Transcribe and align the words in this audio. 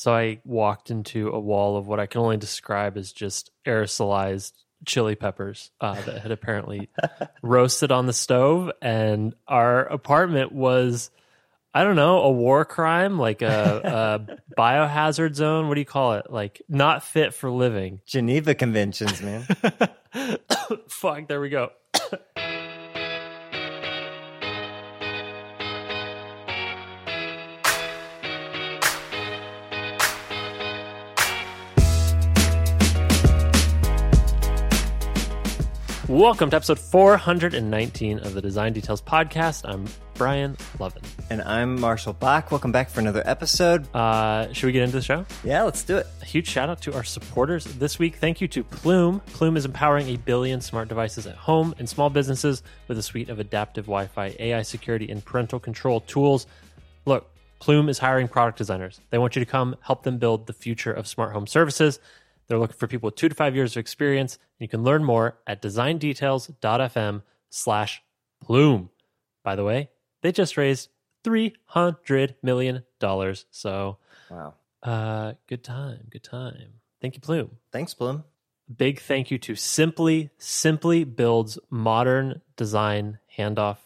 So 0.00 0.14
I 0.14 0.40
walked 0.46 0.90
into 0.90 1.28
a 1.28 1.38
wall 1.38 1.76
of 1.76 1.86
what 1.86 2.00
I 2.00 2.06
can 2.06 2.22
only 2.22 2.38
describe 2.38 2.96
as 2.96 3.12
just 3.12 3.50
aerosolized 3.66 4.52
chili 4.86 5.14
peppers 5.14 5.72
uh, 5.78 6.00
that 6.00 6.22
had 6.22 6.30
apparently 6.30 6.88
roasted 7.42 7.92
on 7.92 8.06
the 8.06 8.14
stove, 8.14 8.70
and 8.80 9.34
our 9.46 9.80
apartment 9.80 10.52
was. 10.52 11.10
I 11.72 11.84
don't 11.84 11.94
know, 11.94 12.22
a 12.22 12.32
war 12.32 12.64
crime, 12.64 13.16
like 13.16 13.42
a, 13.42 14.26
a 14.26 14.54
biohazard 14.58 15.34
zone. 15.34 15.68
What 15.68 15.74
do 15.74 15.80
you 15.80 15.84
call 15.84 16.14
it? 16.14 16.28
Like 16.28 16.62
not 16.68 17.04
fit 17.04 17.32
for 17.32 17.48
living. 17.48 18.00
Geneva 18.06 18.56
Conventions, 18.56 19.22
man. 19.22 19.46
Fuck, 20.88 21.28
there 21.28 21.40
we 21.40 21.48
go. 21.50 21.70
Welcome 36.10 36.50
to 36.50 36.56
episode 36.56 36.80
419 36.80 38.18
of 38.18 38.34
the 38.34 38.42
Design 38.42 38.72
Details 38.72 39.00
Podcast. 39.00 39.62
I'm 39.64 39.86
Brian 40.14 40.56
Lovin. 40.80 41.02
and 41.30 41.40
I'm 41.42 41.80
Marshall 41.80 42.14
Bock. 42.14 42.50
Welcome 42.50 42.72
back 42.72 42.90
for 42.90 42.98
another 42.98 43.22
episode. 43.24 43.86
Uh, 43.94 44.52
should 44.52 44.66
we 44.66 44.72
get 44.72 44.82
into 44.82 44.96
the 44.96 45.02
show? 45.02 45.24
Yeah, 45.44 45.62
let's 45.62 45.84
do 45.84 45.98
it. 45.98 46.08
A 46.20 46.24
huge 46.24 46.48
shout 46.48 46.68
out 46.68 46.80
to 46.82 46.94
our 46.94 47.04
supporters 47.04 47.64
this 47.64 48.00
week. 48.00 48.16
Thank 48.16 48.40
you 48.40 48.48
to 48.48 48.64
Plume. 48.64 49.20
Plume 49.26 49.56
is 49.56 49.64
empowering 49.64 50.08
a 50.08 50.16
billion 50.16 50.60
smart 50.60 50.88
devices 50.88 51.28
at 51.28 51.36
home 51.36 51.76
and 51.78 51.88
small 51.88 52.10
businesses 52.10 52.64
with 52.88 52.98
a 52.98 53.02
suite 53.04 53.28
of 53.28 53.38
adaptive 53.38 53.84
Wi 53.84 54.08
Fi, 54.08 54.34
AI 54.40 54.62
security, 54.62 55.08
and 55.12 55.24
parental 55.24 55.60
control 55.60 56.00
tools. 56.00 56.48
Look, 57.06 57.30
Plume 57.60 57.88
is 57.88 58.00
hiring 58.00 58.26
product 58.26 58.58
designers. 58.58 59.00
They 59.10 59.18
want 59.18 59.36
you 59.36 59.44
to 59.44 59.48
come 59.48 59.76
help 59.80 60.02
them 60.02 60.18
build 60.18 60.48
the 60.48 60.54
future 60.54 60.92
of 60.92 61.06
smart 61.06 61.32
home 61.34 61.46
services. 61.46 62.00
They're 62.50 62.58
looking 62.58 62.76
for 62.76 62.88
people 62.88 63.06
with 63.06 63.14
two 63.14 63.28
to 63.28 63.34
five 63.36 63.54
years 63.54 63.76
of 63.76 63.80
experience. 63.80 64.34
And 64.34 64.64
you 64.64 64.68
can 64.68 64.82
learn 64.82 65.04
more 65.04 65.38
at 65.46 65.62
designdetails.fm 65.62 67.22
slash 67.48 68.02
plume. 68.42 68.90
By 69.44 69.54
the 69.54 69.62
way, 69.62 69.90
they 70.22 70.32
just 70.32 70.56
raised 70.56 70.88
$300 71.24 72.34
million. 72.42 72.82
So, 73.52 73.98
Wow. 74.28 74.54
uh, 74.82 75.34
good 75.46 75.62
time, 75.62 76.08
good 76.10 76.24
time. 76.24 76.80
Thank 77.00 77.14
you, 77.14 77.20
Plume. 77.20 77.58
Thanks, 77.70 77.94
Plume. 77.94 78.24
Big 78.76 79.00
thank 79.00 79.30
you 79.30 79.38
to 79.38 79.52
Sympli. 79.52 80.30
Sympli 80.38 81.04
builds 81.04 81.56
modern 81.70 82.42
design 82.56 83.20
handoff 83.38 83.78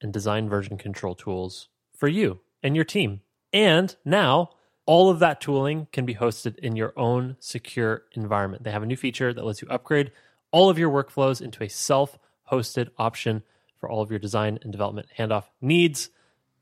and 0.00 0.12
design 0.12 0.48
version 0.48 0.78
control 0.78 1.16
tools 1.16 1.68
for 1.96 2.06
you 2.06 2.38
and 2.62 2.76
your 2.76 2.84
team. 2.84 3.20
And 3.52 3.94
now 4.04 4.50
all 4.86 5.10
of 5.10 5.20
that 5.20 5.40
tooling 5.40 5.86
can 5.92 6.04
be 6.04 6.14
hosted 6.14 6.58
in 6.58 6.76
your 6.76 6.92
own 6.96 7.36
secure 7.38 8.02
environment. 8.12 8.64
They 8.64 8.70
have 8.70 8.82
a 8.82 8.86
new 8.86 8.96
feature 8.96 9.32
that 9.32 9.44
lets 9.44 9.62
you 9.62 9.68
upgrade 9.68 10.12
all 10.50 10.70
of 10.70 10.78
your 10.78 10.90
workflows 10.90 11.40
into 11.40 11.62
a 11.64 11.68
self 11.68 12.18
hosted 12.50 12.88
option 12.98 13.42
for 13.78 13.88
all 13.88 14.02
of 14.02 14.10
your 14.10 14.18
design 14.18 14.58
and 14.62 14.72
development 14.72 15.08
handoff 15.18 15.44
needs. 15.60 16.10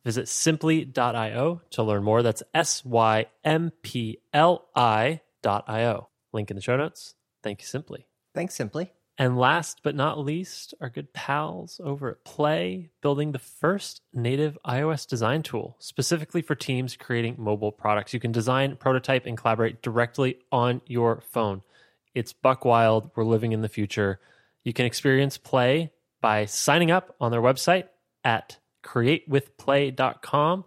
Visit 0.05 0.27
sympli.io 0.27 1.61
to 1.71 1.83
learn 1.83 2.03
more. 2.03 2.23
That's 2.23 2.43
S 2.55 2.85
Y 2.85 3.27
M 3.45 3.73
P 3.83 4.19
L 4.33 4.69
I.io. 4.75 6.09
Link 6.33 6.51
in 6.51 6.57
the 6.57 6.63
show 6.63 6.77
notes. 6.77 7.15
Thank 7.43 7.61
you, 7.61 7.67
Sympli. 7.67 8.05
Thanks, 8.35 8.57
Sympli. 8.57 8.91
And 9.21 9.37
last 9.37 9.81
but 9.83 9.95
not 9.95 10.19
least, 10.19 10.73
our 10.81 10.89
good 10.89 11.13
pals 11.13 11.79
over 11.85 12.11
at 12.11 12.25
Play, 12.25 12.89
building 13.03 13.33
the 13.33 13.39
first 13.39 14.01
native 14.15 14.57
iOS 14.67 15.07
design 15.07 15.43
tool 15.43 15.77
specifically 15.79 16.41
for 16.41 16.55
teams 16.55 16.97
creating 16.97 17.35
mobile 17.37 17.71
products. 17.71 18.15
You 18.15 18.19
can 18.19 18.33
design, 18.33 18.77
prototype, 18.77 19.27
and 19.27 19.37
collaborate 19.37 19.83
directly 19.83 20.39
on 20.51 20.81
your 20.87 21.21
phone. 21.21 21.61
It's 22.15 22.33
buck 22.33 22.65
wild. 22.65 23.11
We're 23.15 23.25
living 23.25 23.53
in 23.53 23.61
the 23.61 23.69
future. 23.69 24.21
You 24.65 24.73
can 24.73 24.87
experience 24.87 25.37
Play 25.37 25.93
by 26.23 26.47
signing 26.47 26.91
up 26.91 27.15
on 27.21 27.31
their 27.31 27.43
website 27.43 27.89
at 28.25 28.57
createwithplay.com, 28.83 30.65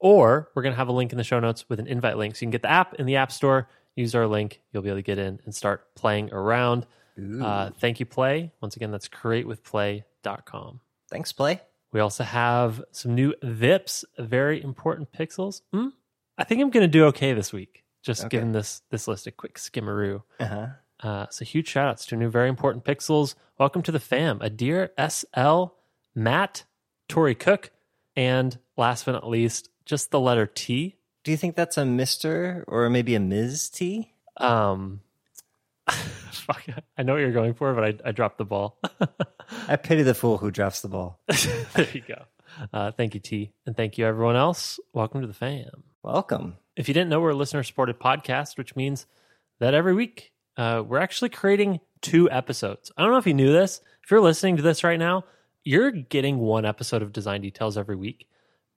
or 0.00 0.50
we're 0.56 0.62
going 0.62 0.72
to 0.72 0.78
have 0.78 0.88
a 0.88 0.92
link 0.92 1.12
in 1.12 1.18
the 1.18 1.22
show 1.22 1.38
notes 1.38 1.68
with 1.68 1.78
an 1.78 1.86
invite 1.86 2.18
link. 2.18 2.34
So 2.34 2.40
you 2.40 2.46
can 2.46 2.50
get 2.50 2.62
the 2.62 2.70
app 2.72 2.94
in 2.94 3.06
the 3.06 3.14
App 3.14 3.30
Store, 3.30 3.68
use 3.94 4.16
our 4.16 4.26
link, 4.26 4.60
you'll 4.72 4.82
be 4.82 4.88
able 4.88 4.98
to 4.98 5.02
get 5.02 5.18
in 5.18 5.38
and 5.44 5.54
start 5.54 5.94
playing 5.94 6.32
around. 6.32 6.84
Uh, 7.18 7.70
thank 7.78 8.00
you, 8.00 8.06
Play. 8.06 8.52
Once 8.60 8.76
again, 8.76 8.90
that's 8.90 9.08
createwithplay.com. 9.08 10.80
Thanks, 11.10 11.32
Play. 11.32 11.60
We 11.92 12.00
also 12.00 12.24
have 12.24 12.82
some 12.90 13.14
new 13.14 13.34
VIPs, 13.42 14.04
very 14.18 14.62
important 14.62 15.12
pixels. 15.12 15.60
Hmm? 15.72 15.88
I 16.38 16.44
think 16.44 16.62
I'm 16.62 16.70
going 16.70 16.84
to 16.84 16.88
do 16.88 17.04
okay 17.06 17.34
this 17.34 17.52
week, 17.52 17.84
just 18.02 18.22
Okay. 18.22 18.36
giving 18.38 18.52
this 18.52 18.80
this 18.90 19.06
list 19.06 19.26
a 19.26 19.30
quick 19.30 19.58
skimmeroo. 19.58 20.22
Uh-huh. 20.40 20.66
Uh, 21.00 21.26
so 21.30 21.44
huge 21.44 21.68
shout 21.68 21.88
outs 21.88 22.06
to 22.06 22.16
new 22.16 22.30
very 22.30 22.48
important 22.48 22.84
pixels. 22.84 23.34
Welcome 23.58 23.82
to 23.82 23.92
the 23.92 24.00
fam. 24.00 24.38
Adir 24.38 24.88
SL, 24.98 25.74
Matt, 26.14 26.64
Tori 27.08 27.34
Cook, 27.34 27.70
and 28.16 28.58
last 28.76 29.04
but 29.04 29.12
not 29.12 29.28
least, 29.28 29.68
just 29.84 30.10
the 30.10 30.20
letter 30.20 30.46
T. 30.46 30.96
Do 31.24 31.30
you 31.30 31.36
think 31.36 31.56
that's 31.56 31.76
a 31.76 31.82
Mr. 31.82 32.64
or 32.66 32.88
maybe 32.88 33.14
a 33.14 33.20
Ms. 33.20 33.68
T? 33.68 34.14
Um, 34.38 35.00
fuck, 36.32 36.64
I 36.96 37.02
know 37.02 37.14
what 37.14 37.20
you're 37.20 37.32
going 37.32 37.54
for, 37.54 37.74
but 37.74 37.84
I, 37.84 38.08
I 38.08 38.12
dropped 38.12 38.38
the 38.38 38.44
ball. 38.44 38.78
I 39.68 39.76
pity 39.76 40.02
the 40.02 40.14
fool 40.14 40.38
who 40.38 40.50
drops 40.50 40.80
the 40.80 40.88
ball. 40.88 41.20
there 41.74 41.88
you 41.92 42.02
go. 42.06 42.22
Uh, 42.72 42.92
thank 42.92 43.14
you, 43.14 43.20
T. 43.20 43.52
And 43.66 43.76
thank 43.76 43.98
you, 43.98 44.06
everyone 44.06 44.36
else. 44.36 44.78
Welcome 44.92 45.20
to 45.22 45.26
the 45.26 45.34
fam. 45.34 45.84
Welcome. 46.02 46.56
If 46.76 46.88
you 46.88 46.94
didn't 46.94 47.10
know, 47.10 47.20
we're 47.20 47.30
a 47.30 47.34
listener 47.34 47.62
supported 47.62 47.98
podcast, 47.98 48.56
which 48.56 48.76
means 48.76 49.06
that 49.60 49.74
every 49.74 49.94
week 49.94 50.32
uh, 50.56 50.82
we're 50.86 50.98
actually 50.98 51.30
creating 51.30 51.80
two 52.00 52.30
episodes. 52.30 52.90
I 52.96 53.02
don't 53.02 53.12
know 53.12 53.18
if 53.18 53.26
you 53.26 53.34
knew 53.34 53.52
this. 53.52 53.80
If 54.04 54.10
you're 54.10 54.20
listening 54.20 54.56
to 54.56 54.62
this 54.62 54.84
right 54.84 54.98
now, 54.98 55.24
you're 55.64 55.90
getting 55.90 56.38
one 56.38 56.64
episode 56.64 57.02
of 57.02 57.12
Design 57.12 57.40
Details 57.40 57.78
every 57.78 57.96
week. 57.96 58.26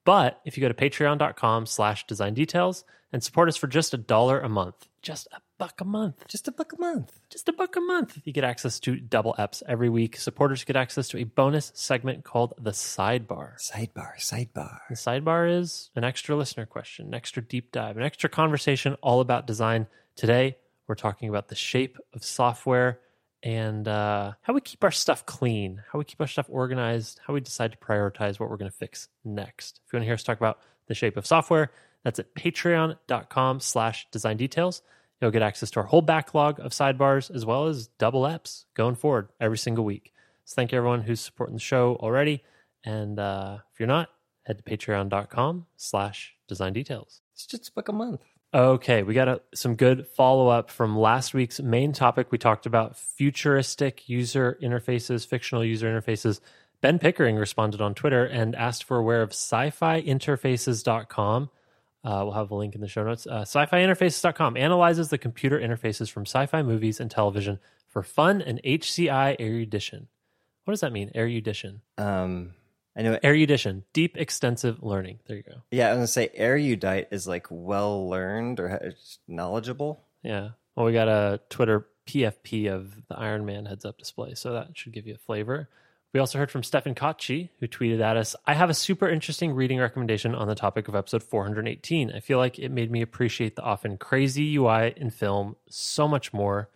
But 0.05 0.39
if 0.45 0.55
you 0.57 0.61
go 0.61 0.67
to 0.67 0.73
patreon.com 0.73 1.66
slash 1.66 2.07
design 2.07 2.33
details 2.33 2.85
and 3.11 3.23
support 3.23 3.49
us 3.49 3.57
for 3.57 3.67
just 3.67 3.93
a 3.93 3.97
dollar 3.97 4.39
a 4.39 4.47
month, 4.49 4.88
just 5.01 5.27
a 5.33 5.41
buck 5.57 5.79
a 5.81 5.85
month, 5.85 6.25
Just 6.27 6.47
a 6.47 6.51
buck 6.51 6.73
a 6.73 6.79
month. 6.81 7.19
just 7.29 7.47
a 7.49 7.53
buck 7.53 7.75
a 7.75 7.79
month. 7.79 8.19
You 8.23 8.33
get 8.33 8.43
access 8.43 8.79
to 8.81 8.97
double 8.97 9.33
eps 9.39 9.63
every 9.67 9.89
week. 9.89 10.17
Supporters 10.17 10.63
get 10.63 10.75
access 10.75 11.07
to 11.09 11.17
a 11.17 11.23
bonus 11.23 11.71
segment 11.75 12.23
called 12.23 12.53
the 12.59 12.71
sidebar. 12.71 13.55
Sidebar, 13.59 14.17
sidebar. 14.19 14.79
The 14.89 14.95
sidebar 14.95 15.59
is 15.59 15.89
an 15.95 16.03
extra 16.03 16.35
listener 16.35 16.66
question, 16.66 17.07
an 17.07 17.13
extra 17.13 17.41
deep 17.41 17.72
dive, 17.72 17.97
an 17.97 18.03
extra 18.03 18.29
conversation 18.29 18.95
all 19.01 19.22
about 19.22 19.47
design. 19.47 19.87
Today, 20.16 20.57
we're 20.87 20.95
talking 20.95 21.29
about 21.29 21.47
the 21.47 21.55
shape 21.55 21.97
of 22.13 22.23
software 22.23 22.99
and 23.45 23.88
uh, 23.88 24.33
how 24.41 24.53
we 24.53 24.59
keep 24.59 24.83
our 24.83 24.91
stuff 24.91 25.23
clean, 25.28 25.83
how 25.91 26.00
we 26.00 26.06
keep 26.06 26.19
our 26.19 26.28
stuff 26.28 26.47
organized, 26.50 27.19
how 27.25 27.33
we 27.35 27.39
decide 27.39 27.72
to 27.72 27.78
prioritize 27.78 28.39
what 28.39 28.50
we're 28.50 28.57
going 28.57 28.72
to 28.72 28.75
fix 28.75 29.07
next. 29.23 29.81
If 29.85 29.94
you 29.94 29.97
want 29.97 30.01
to 30.01 30.07
hear 30.07 30.16
us 30.16 30.23
talk 30.23 30.38
about 30.38 30.59
the 30.88 30.95
shape 30.95 31.16
of 31.16 31.28
software, 31.28 31.72
that's 32.03 32.17
at 32.17 32.34
patreon.com 32.34 33.59
slash 33.59 34.07
design 34.11 34.38
details. 34.38 34.81
You'll 35.22 35.29
get 35.29 35.44
access 35.44 35.69
to 35.72 35.81
our 35.81 35.85
whole 35.85 36.01
backlog 36.01 36.59
of 36.59 36.72
sidebars 36.72 37.34
as 37.34 37.45
well 37.45 37.67
as 37.67 37.88
double 38.00 38.23
eps 38.23 38.66
going 38.73 38.95
forward 38.95 39.29
every 39.39 39.59
single 39.59 39.85
week. 39.85 40.11
So 40.44 40.55
thank 40.55 40.72
you 40.72 40.79
everyone 40.79 41.01
who's 41.01 41.22
supporting 41.22 41.55
the 41.55 41.61
show 41.61 41.97
already. 42.01 42.44
And 42.84 43.19
uh, 43.19 43.59
if 43.72 43.79
you're 43.79 43.88
not, 43.88 44.09
head 44.44 44.57
to 44.57 44.63
patreon.com 44.63 45.67
slash 45.78 46.34
design 46.47 46.73
details. 46.73 47.22
It's 47.34 47.45
just 47.45 47.72
like 47.75 47.89
a 47.89 47.94
month. 47.94 48.22
Okay, 48.55 49.03
we 49.03 49.13
got 49.13 49.27
a, 49.27 49.41
some 49.53 49.75
good 49.75 50.07
follow 50.07 50.47
up 50.47 50.71
from 50.71 50.97
last 50.97 51.33
week's 51.33 51.59
main 51.59 51.91
topic. 51.91 52.31
We 52.31 52.38
talked 52.38 52.66
about 52.66 52.95
futuristic 52.95 54.07
user 54.07 54.57
interfaces, 54.63 55.27
fictional 55.27 55.61
user 55.61 55.88
interfaces. 55.88 56.39
Ben 56.79 56.97
Pickering 56.97 57.35
responded 57.35 57.81
on 57.81 57.93
Twitter 57.93 58.23
and 58.23 58.55
asked 58.55 58.85
for 58.85 58.95
aware 58.95 59.21
of 59.21 59.31
sci 59.31 59.71
fi 59.71 60.01
interfaces.com. 60.01 61.49
Uh, 62.05 62.21
we'll 62.23 62.31
have 62.31 62.49
a 62.49 62.55
link 62.55 62.75
in 62.75 62.79
the 62.79 62.88
show 62.88 63.03
notes. 63.03 63.27
Uh, 63.27 63.41
sci 63.41 63.66
fi 63.66 63.79
interfaces.com 63.79 64.55
analyzes 64.55 65.09
the 65.09 65.17
computer 65.17 65.59
interfaces 65.59 66.09
from 66.09 66.23
sci 66.23 66.46
fi 66.46 66.61
movies 66.61 67.02
and 67.02 67.11
television 67.11 67.59
for 67.90 68.03
fun 68.03 68.41
and 68.41 68.61
HCI 68.63 69.37
erudition. 69.37 70.07
What 70.63 70.72
does 70.72 70.81
that 70.81 70.93
mean? 70.93 71.11
Erudition. 71.13 71.81
Um, 71.97 72.53
I 72.97 73.01
know. 73.01 73.19
Erudition, 73.23 73.83
deep 73.93 74.15
extensive 74.17 74.81
learning. 74.81 75.19
There 75.27 75.37
you 75.37 75.43
go. 75.43 75.61
Yeah, 75.71 75.87
I 75.87 75.89
was 75.91 75.97
gonna 75.97 76.07
say 76.07 76.29
erudite 76.33 77.09
is 77.11 77.27
like 77.27 77.47
well 77.49 78.09
learned 78.09 78.59
or 78.59 78.93
knowledgeable. 79.27 80.03
Yeah. 80.23 80.49
Well, 80.75 80.85
we 80.85 80.93
got 80.93 81.07
a 81.07 81.41
Twitter 81.49 81.87
PFP 82.07 82.71
of 82.71 83.07
the 83.07 83.17
Iron 83.17 83.45
Man 83.45 83.65
heads 83.65 83.85
up 83.85 83.97
display, 83.97 84.33
so 84.35 84.53
that 84.53 84.77
should 84.77 84.93
give 84.93 85.07
you 85.07 85.15
a 85.15 85.17
flavor. 85.17 85.69
We 86.13 86.21
also 86.21 86.37
heard 86.37 86.51
from 86.51 86.63
Stefan 86.63 86.95
Kotchi, 86.95 87.49
who 87.59 87.67
tweeted 87.67 87.99
at 87.99 88.15
us 88.15 88.37
I 88.45 88.53
have 88.53 88.69
a 88.69 88.73
super 88.73 89.09
interesting 89.09 89.51
reading 89.51 89.79
recommendation 89.79 90.33
on 90.33 90.47
the 90.47 90.55
topic 90.55 90.87
of 90.87 90.95
episode 90.95 91.23
418. 91.23 92.13
I 92.13 92.21
feel 92.21 92.37
like 92.37 92.57
it 92.57 92.71
made 92.71 92.89
me 92.89 93.01
appreciate 93.01 93.57
the 93.57 93.63
often 93.63 93.97
crazy 93.97 94.55
UI 94.55 94.93
in 94.95 95.09
film 95.09 95.57
so 95.67 96.07
much 96.07 96.31
more. 96.31 96.69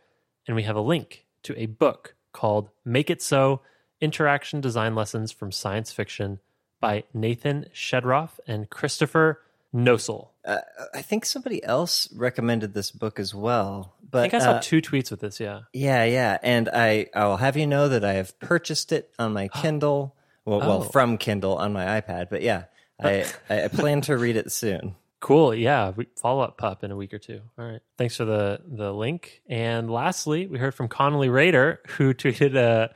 And 0.46 0.58
we 0.58 0.64
have 0.64 0.76
a 0.76 0.82
link 0.82 1.26
to 1.44 1.58
a 1.58 1.68
book 1.68 2.16
called 2.34 2.70
Make 2.84 3.10
It 3.10 3.22
So 3.22 3.62
Interaction 4.02 4.62
Design 4.62 4.96
Lessons 4.96 5.32
from 5.32 5.52
Science 5.52 5.92
Fiction 5.92 6.40
by 6.80 7.04
Nathan 7.14 7.66
Shedroff 7.74 8.40
and 8.48 8.70
Christopher 8.70 9.42
Noessel. 9.76 10.30
Uh, 10.46 10.60
I 10.94 11.02
think 11.02 11.26
somebody 11.26 11.64
else 11.64 12.08
recommended 12.16 12.74
this 12.74 12.92
book 12.92 13.20
as 13.20 13.36
well. 13.36 13.94
But 14.10 14.20
I 14.20 14.22
think 14.30 14.34
I 14.36 14.40
saw 14.40 14.52
uh, 14.54 14.62
two 14.62 14.82
tweets 14.82 15.12
with 15.12 15.20
this. 15.20 15.40
Yeah. 15.40 15.62
Yeah, 15.74 16.04
yeah, 16.06 16.38
and 16.42 16.70
I 16.70 17.08
I 17.14 17.26
will 17.26 17.38
have 17.38 17.56
you 17.58 17.68
know 17.68 17.90
that 17.90 18.04
I 18.04 18.14
have 18.14 18.40
purchased 18.40 18.92
it 18.92 19.12
on 19.20 19.34
my 19.34 19.48
Kindle. 19.62 20.16
Well, 20.46 20.60
well, 20.60 20.72
Oh. 20.84 20.90
from 20.90 21.18
Kindle 21.20 21.58
on 21.58 21.74
my 21.74 22.02
iPad. 22.02 22.30
But 22.32 22.42
yeah, 22.42 22.64
I 23.00 23.26
I 23.50 23.68
plan 23.68 24.02
to 24.02 24.18
read 24.18 24.36
it 24.38 24.52
soon. 24.52 24.96
Cool. 25.20 25.54
Yeah. 25.54 25.92
Follow 26.20 26.42
up 26.42 26.58
pup 26.58 26.84
in 26.84 26.92
a 26.92 26.96
week 26.96 27.14
or 27.14 27.20
two. 27.20 27.42
All 27.60 27.66
right. 27.66 27.82
Thanks 27.98 28.16
for 28.16 28.26
the 28.26 28.62
the 28.66 28.92
link. 28.94 29.42
And 29.48 29.92
lastly, 29.92 30.48
we 30.48 30.58
heard 30.58 30.74
from 30.74 30.88
Connolly 30.88 31.30
Raider, 31.30 31.82
who 31.98 32.14
tweeted 32.16 32.56
uh, 32.56 32.88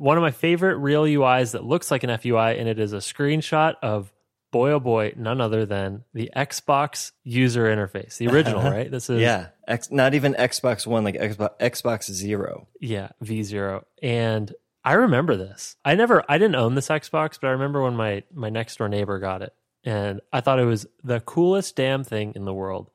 one 0.00 0.16
of 0.16 0.22
my 0.22 0.30
favorite 0.30 0.76
real 0.76 1.04
UIs 1.04 1.52
that 1.52 1.62
looks 1.62 1.90
like 1.90 2.04
an 2.04 2.10
FUI, 2.10 2.58
and 2.58 2.66
it 2.66 2.78
is 2.78 2.94
a 2.94 2.98
screenshot 2.98 3.74
of 3.82 4.10
boy 4.50 4.72
oh 4.72 4.80
boy, 4.80 5.12
none 5.14 5.42
other 5.42 5.66
than 5.66 6.04
the 6.14 6.30
Xbox 6.34 7.12
user 7.22 7.64
interface, 7.64 8.16
the 8.16 8.28
original, 8.28 8.62
right? 8.70 8.90
This 8.90 9.10
is 9.10 9.20
Yeah, 9.20 9.48
X, 9.68 9.90
not 9.90 10.14
even 10.14 10.32
Xbox 10.34 10.86
One, 10.86 11.04
like 11.04 11.16
Xbox 11.16 11.50
Xbox 11.60 12.10
Zero. 12.10 12.66
Yeah, 12.80 13.10
V 13.20 13.42
zero. 13.42 13.84
And 14.02 14.52
I 14.82 14.94
remember 14.94 15.36
this. 15.36 15.76
I 15.84 15.94
never 15.94 16.24
I 16.28 16.38
didn't 16.38 16.56
own 16.56 16.74
this 16.74 16.88
Xbox, 16.88 17.38
but 17.38 17.48
I 17.48 17.50
remember 17.50 17.82
when 17.82 17.94
my 17.94 18.22
my 18.32 18.48
next 18.48 18.78
door 18.78 18.88
neighbor 18.88 19.18
got 19.18 19.42
it. 19.42 19.52
And 19.84 20.22
I 20.32 20.40
thought 20.40 20.60
it 20.60 20.64
was 20.64 20.86
the 21.04 21.20
coolest 21.20 21.76
damn 21.76 22.04
thing 22.04 22.32
in 22.36 22.46
the 22.46 22.54
world. 22.54 22.90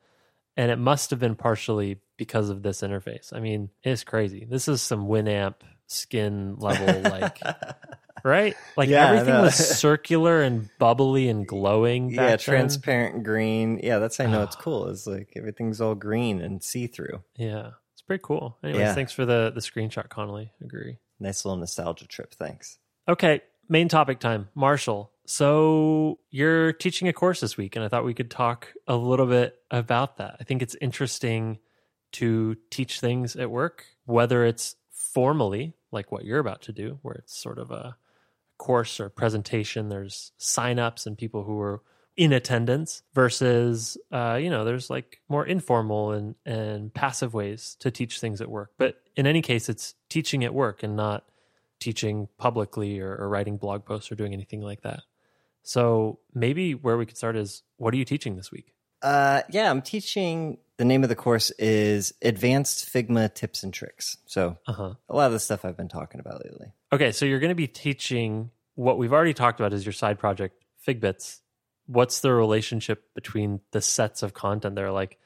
And 0.56 0.72
it 0.72 0.78
must 0.78 1.10
have 1.10 1.20
been 1.20 1.36
partially 1.36 2.00
because 2.16 2.48
of 2.48 2.62
this 2.62 2.80
interface. 2.80 3.32
I 3.32 3.40
mean, 3.40 3.70
it's 3.82 4.04
crazy. 4.04 4.44
This 4.48 4.68
is 4.68 4.82
some 4.82 5.06
Winamp 5.06 5.54
skin 5.86 6.56
level 6.56 7.02
like 7.10 7.38
right? 8.24 8.54
Like 8.76 8.88
Yeah, 8.88 9.06
everything 9.08 9.34
no. 9.34 9.42
was 9.42 9.54
circular 9.78 10.42
and 10.42 10.68
bubbly 10.78 11.28
and 11.28 11.46
glowing. 11.46 12.10
yeah, 12.10 12.28
then. 12.28 12.38
transparent 12.38 13.24
green. 13.24 13.80
Yeah, 13.82 13.98
that's 13.98 14.16
how 14.16 14.24
I 14.24 14.26
know 14.28 14.42
it's 14.42 14.56
cool. 14.60 14.88
It's 14.88 15.06
like 15.06 15.32
everything's 15.36 15.80
all 15.80 15.94
green 15.94 16.40
and 16.40 16.62
see 16.62 16.86
through. 16.86 17.22
Yeah. 17.36 17.70
It's 17.92 18.02
pretty 18.02 18.22
cool. 18.24 18.58
Anyways, 18.62 18.80
Yeah. 18.80 18.94
thanks 18.94 19.12
for 19.12 19.24
the 19.24 19.52
the 19.54 19.60
screenshot, 19.60 20.08
Connolly. 20.08 20.52
Agree. 20.62 20.98
Nice 21.20 21.44
little 21.44 21.56
nostalgia 21.58 22.06
trip. 22.06 22.34
Thanks. 22.34 22.78
Okay, 23.08 23.40
main 23.68 23.88
topic 23.88 24.18
time. 24.20 24.48
Marshall. 24.54 25.12
So 25.24 26.18
you're 26.30 26.72
teaching 26.72 27.08
a 27.08 27.12
course 27.12 27.40
this 27.40 27.56
week, 27.56 27.74
and 27.74 27.84
I 27.84 27.88
thought 27.88 28.04
we 28.04 28.14
could 28.14 28.30
talk 28.30 28.68
a 28.86 28.94
little 28.96 29.26
bit 29.26 29.56
about 29.70 30.18
that. 30.18 30.36
I 30.40 30.44
think 30.44 30.62
it's 30.62 30.76
interesting 30.80 31.58
to 32.12 32.56
teach 32.70 33.00
things 33.00 33.34
at 33.34 33.50
work, 33.50 33.84
whether 34.04 34.44
it's 34.44 34.76
formally, 35.16 35.72
like 35.90 36.12
what 36.12 36.26
you're 36.26 36.38
about 36.38 36.60
to 36.60 36.72
do, 36.72 36.98
where 37.00 37.14
it's 37.14 37.34
sort 37.34 37.58
of 37.58 37.70
a 37.70 37.96
course 38.58 39.00
or 39.00 39.08
presentation, 39.08 39.88
there's 39.88 40.32
signups 40.38 41.06
and 41.06 41.16
people 41.16 41.42
who 41.44 41.58
are 41.58 41.80
in 42.18 42.34
attendance 42.34 43.02
versus 43.14 43.96
uh, 44.12 44.34
you 44.34 44.50
know 44.50 44.62
there's 44.62 44.90
like 44.90 45.22
more 45.30 45.46
informal 45.46 46.12
and 46.12 46.34
and 46.44 46.92
passive 46.92 47.32
ways 47.32 47.78
to 47.80 47.90
teach 47.90 48.20
things 48.20 48.40
at 48.40 48.50
work 48.50 48.70
but 48.78 49.02
in 49.16 49.26
any 49.26 49.42
case 49.42 49.68
it's 49.68 49.94
teaching 50.08 50.42
at 50.42 50.54
work 50.54 50.82
and 50.82 50.96
not 50.96 51.24
teaching 51.78 52.26
publicly 52.38 53.00
or, 53.00 53.14
or 53.16 53.28
writing 53.28 53.58
blog 53.58 53.84
posts 53.84 54.10
or 54.10 54.14
doing 54.14 54.32
anything 54.32 54.62
like 54.62 54.80
that 54.80 55.00
so 55.62 56.18
maybe 56.32 56.74
where 56.74 56.96
we 56.96 57.04
could 57.04 57.18
start 57.18 57.36
is 57.36 57.62
what 57.76 57.92
are 57.92 57.98
you 57.98 58.04
teaching 58.06 58.34
this 58.36 58.50
week 58.50 58.72
Uh, 59.02 59.42
yeah, 59.50 59.70
I'm 59.70 59.82
teaching. 59.82 60.58
The 60.78 60.84
name 60.84 61.02
of 61.02 61.08
the 61.08 61.16
course 61.16 61.50
is 61.52 62.12
Advanced 62.20 62.92
Figma 62.92 63.32
Tips 63.34 63.62
and 63.62 63.72
Tricks. 63.72 64.18
So 64.26 64.58
uh-huh 64.66 64.94
a 65.08 65.16
lot 65.16 65.26
of 65.26 65.32
the 65.32 65.40
stuff 65.40 65.64
I've 65.64 65.76
been 65.76 65.88
talking 65.88 66.20
about 66.20 66.44
lately. 66.44 66.72
okay 66.92 67.12
so 67.12 67.24
you're 67.24 67.40
going 67.40 67.50
to 67.50 67.54
be 67.54 67.66
teaching 67.68 68.50
what 68.74 68.98
we've 68.98 69.12
already 69.12 69.34
talked 69.34 69.58
about 69.60 69.72
is 69.72 69.86
your 69.86 69.92
side 69.92 70.18
project 70.18 70.62
figbits 70.86 71.40
what's 71.86 72.20
the 72.20 72.32
relationship 72.32 73.14
between 73.14 73.60
the 73.70 73.80
sets 73.80 74.22
of 74.22 74.34
content 74.34 74.74
there 74.76 74.90
like 74.90 75.18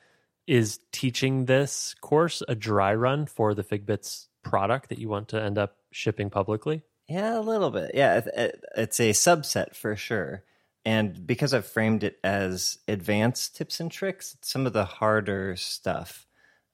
is 0.46 0.78
teaching 0.92 1.46
this 1.46 1.94
course 2.00 2.42
a 2.48 2.54
dry 2.54 2.94
run 2.94 3.26
for 3.26 3.54
the 3.54 3.62
figbits 3.64 4.26
product 4.42 4.88
that 4.88 4.98
you 4.98 5.08
want 5.08 5.28
to 5.28 5.40
end 5.42 5.58
up 5.58 5.76
shipping 5.92 6.30
publicly 6.30 6.82
Yeah, 7.08 7.38
a 7.38 7.40
little 7.40 7.70
bit. 7.70 7.90
Yeah, 7.94 8.18
it, 8.18 8.28
it, 8.36 8.64
it's 8.76 9.00
a 9.00 9.10
subset 9.10 9.74
for 9.74 9.96
sure. 9.96 10.44
And 10.84 11.26
because 11.26 11.52
I've 11.52 11.66
framed 11.66 12.04
it 12.04 12.18
as 12.24 12.78
advanced 12.88 13.56
tips 13.56 13.80
and 13.80 13.90
tricks, 13.90 14.36
some 14.40 14.66
of 14.66 14.72
the 14.72 14.84
harder 14.84 15.56
stuff, 15.56 16.26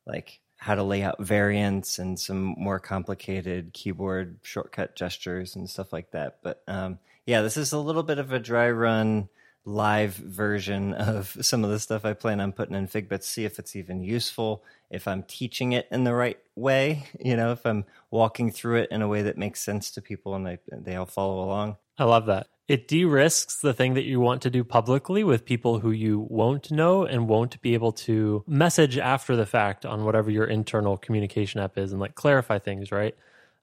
like 0.06 0.40
how 0.56 0.74
to 0.74 0.82
lay 0.82 1.02
out 1.02 1.20
variants 1.20 1.98
and 1.98 2.18
some 2.18 2.54
more 2.56 2.78
complicated 2.78 3.72
keyboard 3.72 4.38
shortcut 4.42 4.96
gestures 4.96 5.56
and 5.56 5.68
stuff 5.68 5.92
like 5.92 6.12
that. 6.12 6.38
But 6.42 6.62
um, 6.68 6.98
yeah, 7.26 7.42
this 7.42 7.56
is 7.56 7.72
a 7.72 7.78
little 7.78 8.02
bit 8.02 8.18
of 8.18 8.32
a 8.32 8.38
dry 8.38 8.70
run 8.70 9.28
live 9.66 10.14
version 10.14 10.94
of 10.94 11.36
some 11.44 11.64
of 11.64 11.70
the 11.70 11.80
stuff 11.80 12.04
I 12.04 12.14
plan 12.14 12.40
on 12.40 12.52
putting 12.52 12.74
in 12.74 12.86
Figbits, 12.86 13.24
see 13.24 13.44
if 13.44 13.58
it's 13.58 13.76
even 13.76 14.02
useful, 14.02 14.64
if 14.90 15.06
I'm 15.06 15.24
teaching 15.24 15.72
it 15.72 15.88
in 15.90 16.04
the 16.04 16.14
right 16.14 16.38
way, 16.54 17.04
you 17.20 17.36
know, 17.36 17.52
if 17.52 17.66
I'm 17.66 17.84
walking 18.10 18.50
through 18.50 18.76
it 18.76 18.90
in 18.90 19.02
a 19.02 19.08
way 19.08 19.22
that 19.22 19.36
makes 19.36 19.60
sense 19.60 19.90
to 19.92 20.00
people 20.00 20.34
and 20.34 20.46
they, 20.46 20.58
they 20.72 20.96
all 20.96 21.06
follow 21.06 21.44
along. 21.44 21.76
I 21.98 22.04
love 22.04 22.26
that. 22.26 22.46
It 22.68 22.88
de 22.88 23.04
risks 23.04 23.60
the 23.60 23.72
thing 23.72 23.94
that 23.94 24.04
you 24.04 24.18
want 24.18 24.42
to 24.42 24.50
do 24.50 24.64
publicly 24.64 25.22
with 25.22 25.44
people 25.44 25.78
who 25.78 25.92
you 25.92 26.26
won't 26.28 26.72
know 26.72 27.04
and 27.04 27.28
won't 27.28 27.60
be 27.62 27.74
able 27.74 27.92
to 27.92 28.42
message 28.48 28.98
after 28.98 29.36
the 29.36 29.46
fact 29.46 29.86
on 29.86 30.04
whatever 30.04 30.32
your 30.32 30.46
internal 30.46 30.96
communication 30.96 31.60
app 31.60 31.78
is 31.78 31.92
and 31.92 32.00
like 32.00 32.16
clarify 32.16 32.58
things, 32.58 32.90
right? 32.90 33.14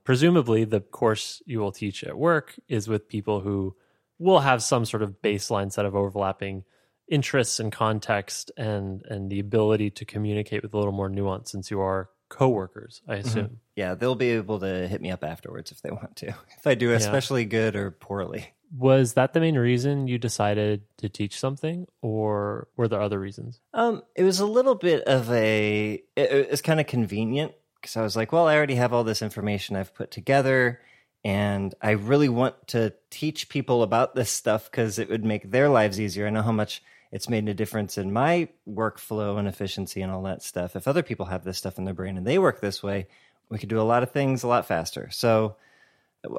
Presumably, 0.05 0.63
the 0.63 0.79
course 0.79 1.41
you 1.45 1.59
will 1.59 1.73
teach 1.73 2.03
at 2.05 2.17
work 2.17 2.55
is 2.69 2.87
with 2.87 3.09
people 3.09 3.41
who 3.41 3.75
will 4.23 4.39
have 4.39 4.63
some 4.63 4.85
sort 4.85 5.03
of 5.03 5.21
baseline 5.21 5.71
set 5.71 5.85
of 5.85 5.95
overlapping 5.95 6.63
interests 7.09 7.59
and 7.59 7.71
context 7.71 8.49
and 8.57 9.03
and 9.07 9.29
the 9.29 9.39
ability 9.39 9.89
to 9.91 10.05
communicate 10.05 10.63
with 10.63 10.73
a 10.73 10.77
little 10.77 10.93
more 10.93 11.09
nuance 11.09 11.51
since 11.51 11.69
you 11.69 11.81
are 11.81 12.09
coworkers, 12.29 13.01
I 13.07 13.15
assume. 13.15 13.59
Yeah, 13.75 13.93
they'll 13.95 14.15
be 14.15 14.31
able 14.31 14.59
to 14.59 14.87
hit 14.87 15.01
me 15.01 15.11
up 15.11 15.23
afterwards 15.23 15.71
if 15.71 15.81
they 15.81 15.91
want 15.91 16.15
to, 16.17 16.27
if 16.57 16.65
I 16.65 16.75
do 16.75 16.91
especially 16.93 17.45
good 17.45 17.75
or 17.75 17.91
poorly. 17.91 18.53
Was 18.75 19.13
that 19.13 19.33
the 19.33 19.39
main 19.39 19.55
reason 19.55 20.07
you 20.07 20.17
decided 20.17 20.81
to 20.97 21.09
teach 21.09 21.39
something, 21.39 21.85
or 22.01 22.67
were 22.75 22.87
there 22.87 23.01
other 23.01 23.19
reasons? 23.19 23.59
Um, 23.73 24.01
it 24.15 24.23
was 24.23 24.39
a 24.39 24.47
little 24.47 24.73
bit 24.73 25.03
of 25.03 25.31
a. 25.31 26.01
It, 26.15 26.31
it 26.31 26.51
was 26.51 26.63
kind 26.63 26.79
of 26.79 26.87
convenient 26.87 27.53
because 27.75 27.97
I 27.97 28.01
was 28.01 28.15
like, 28.15 28.31
well, 28.31 28.47
I 28.47 28.55
already 28.55 28.75
have 28.75 28.93
all 28.93 29.03
this 29.03 29.21
information 29.21 29.75
I've 29.75 29.93
put 29.93 30.09
together, 30.09 30.79
and 31.23 31.73
I 31.81 31.91
really 31.91 32.29
want 32.29 32.67
to 32.69 32.93
teach 33.09 33.49
people 33.49 33.83
about 33.83 34.15
this 34.15 34.29
stuff 34.29 34.69
because 34.69 34.99
it 34.99 35.09
would 35.09 35.23
make 35.23 35.49
their 35.49 35.69
lives 35.69 35.99
easier. 35.99 36.27
I 36.27 36.31
know 36.31 36.41
how 36.41 36.51
much 36.51 36.83
it's 37.11 37.29
made 37.29 37.47
a 37.47 37.53
difference 37.53 37.97
in 37.97 38.11
my 38.11 38.49
workflow 38.67 39.37
and 39.37 39.47
efficiency 39.47 40.01
and 40.01 40.11
all 40.11 40.23
that 40.23 40.43
stuff. 40.43 40.75
If 40.75 40.87
other 40.87 41.03
people 41.03 41.27
have 41.27 41.43
this 41.43 41.57
stuff 41.57 41.77
in 41.77 41.85
their 41.85 41.93
brain 41.93 42.17
and 42.17 42.25
they 42.25 42.39
work 42.39 42.59
this 42.59 42.81
way, 42.83 43.07
we 43.49 43.57
could 43.57 43.69
do 43.69 43.79
a 43.79 43.83
lot 43.83 44.03
of 44.03 44.11
things 44.11 44.43
a 44.43 44.47
lot 44.47 44.65
faster. 44.65 45.09
So, 45.11 45.55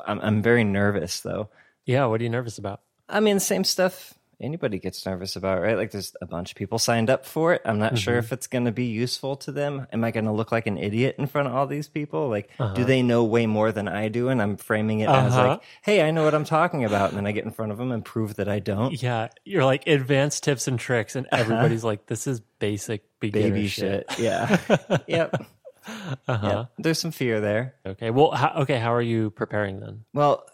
I'm, 0.07 0.21
I'm 0.21 0.43
very 0.43 0.65
nervous 0.65 1.21
though. 1.21 1.49
Yeah, 1.85 2.07
what 2.07 2.21
are 2.21 2.25
you 2.25 2.31
nervous 2.31 2.59
about? 2.59 2.81
I 3.09 3.21
mean, 3.21 3.39
same 3.41 3.65
stuff 3.65 4.15
anybody 4.45 4.79
gets 4.79 5.05
nervous 5.07 5.37
about, 5.37 5.61
right? 5.63 5.77
Like, 5.77 5.91
there's 5.91 6.15
a 6.21 6.27
bunch 6.27 6.51
of 6.53 6.57
people 6.57 6.79
signed 6.79 7.11
up 7.11 7.25
for 7.27 7.55
it. 7.55 7.63
I'm 7.65 7.79
not 7.79 7.99
sure 7.99 8.19
if 8.19 8.33
it's 8.33 8.47
going 8.47 8.67
to 8.67 8.73
be 8.73 8.85
useful 8.87 9.37
to 9.39 9.53
them. 9.53 9.87
Am 9.93 10.05
I 10.05 10.11
going 10.11 10.27
to 10.27 10.33
look 10.33 10.53
like 10.53 10.67
an 10.67 10.79
idiot 10.79 11.17
in 11.19 11.27
front 11.27 11.49
of 11.49 11.55
all 11.55 11.67
these 11.67 11.89
people? 11.89 12.29
Like, 12.29 12.51
do 12.75 12.85
they 12.85 13.03
know 13.03 13.25
way 13.25 13.47
more 13.47 13.73
than 13.73 13.89
I 13.89 14.09
do? 14.09 14.29
And 14.29 14.41
I'm 14.41 14.57
framing 14.57 15.01
it 15.01 15.09
as 15.09 15.33
Uh-huh. 15.33 15.49
like, 15.49 15.63
hey, 15.83 16.03
I 16.07 16.11
know 16.11 16.25
what 16.25 16.35
I'm 16.35 16.45
talking 16.45 16.85
about. 16.85 17.09
And 17.09 17.19
then 17.19 17.27
I 17.27 17.33
get 17.33 17.45
in 17.45 17.51
front 17.51 17.73
of 17.73 17.79
them 17.79 17.91
and 17.91 18.05
prove 18.05 18.37
that 18.37 18.49
I 18.49 18.59
don't. 18.59 19.03
Yeah, 19.03 19.29
you're 19.45 19.65
like 19.65 19.87
advanced 19.87 20.45
tips 20.45 20.69
and 20.69 20.79
tricks, 20.79 21.17
and 21.17 21.27
everybody's 21.33 21.85
like, 21.85 22.07
"This 22.07 22.27
is 22.27 22.41
basic 22.59 23.05
beginner 23.21 23.51
Baby 23.55 23.69
shit. 23.69 24.07
Yeah. 24.19 24.59
yep. 25.07 25.45
Uh-huh. 25.87 26.49
Yep. 26.49 26.73
There's 26.79 26.99
some 26.99 27.11
fear 27.11 27.41
there. 27.41 27.75
Okay. 27.85 28.11
Well, 28.11 28.31
how, 28.31 28.55
okay. 28.63 28.79
How 28.79 28.95
are 28.95 29.03
you 29.03 29.31
preparing 29.31 29.81
then? 29.81 30.05
Well, 30.13 30.47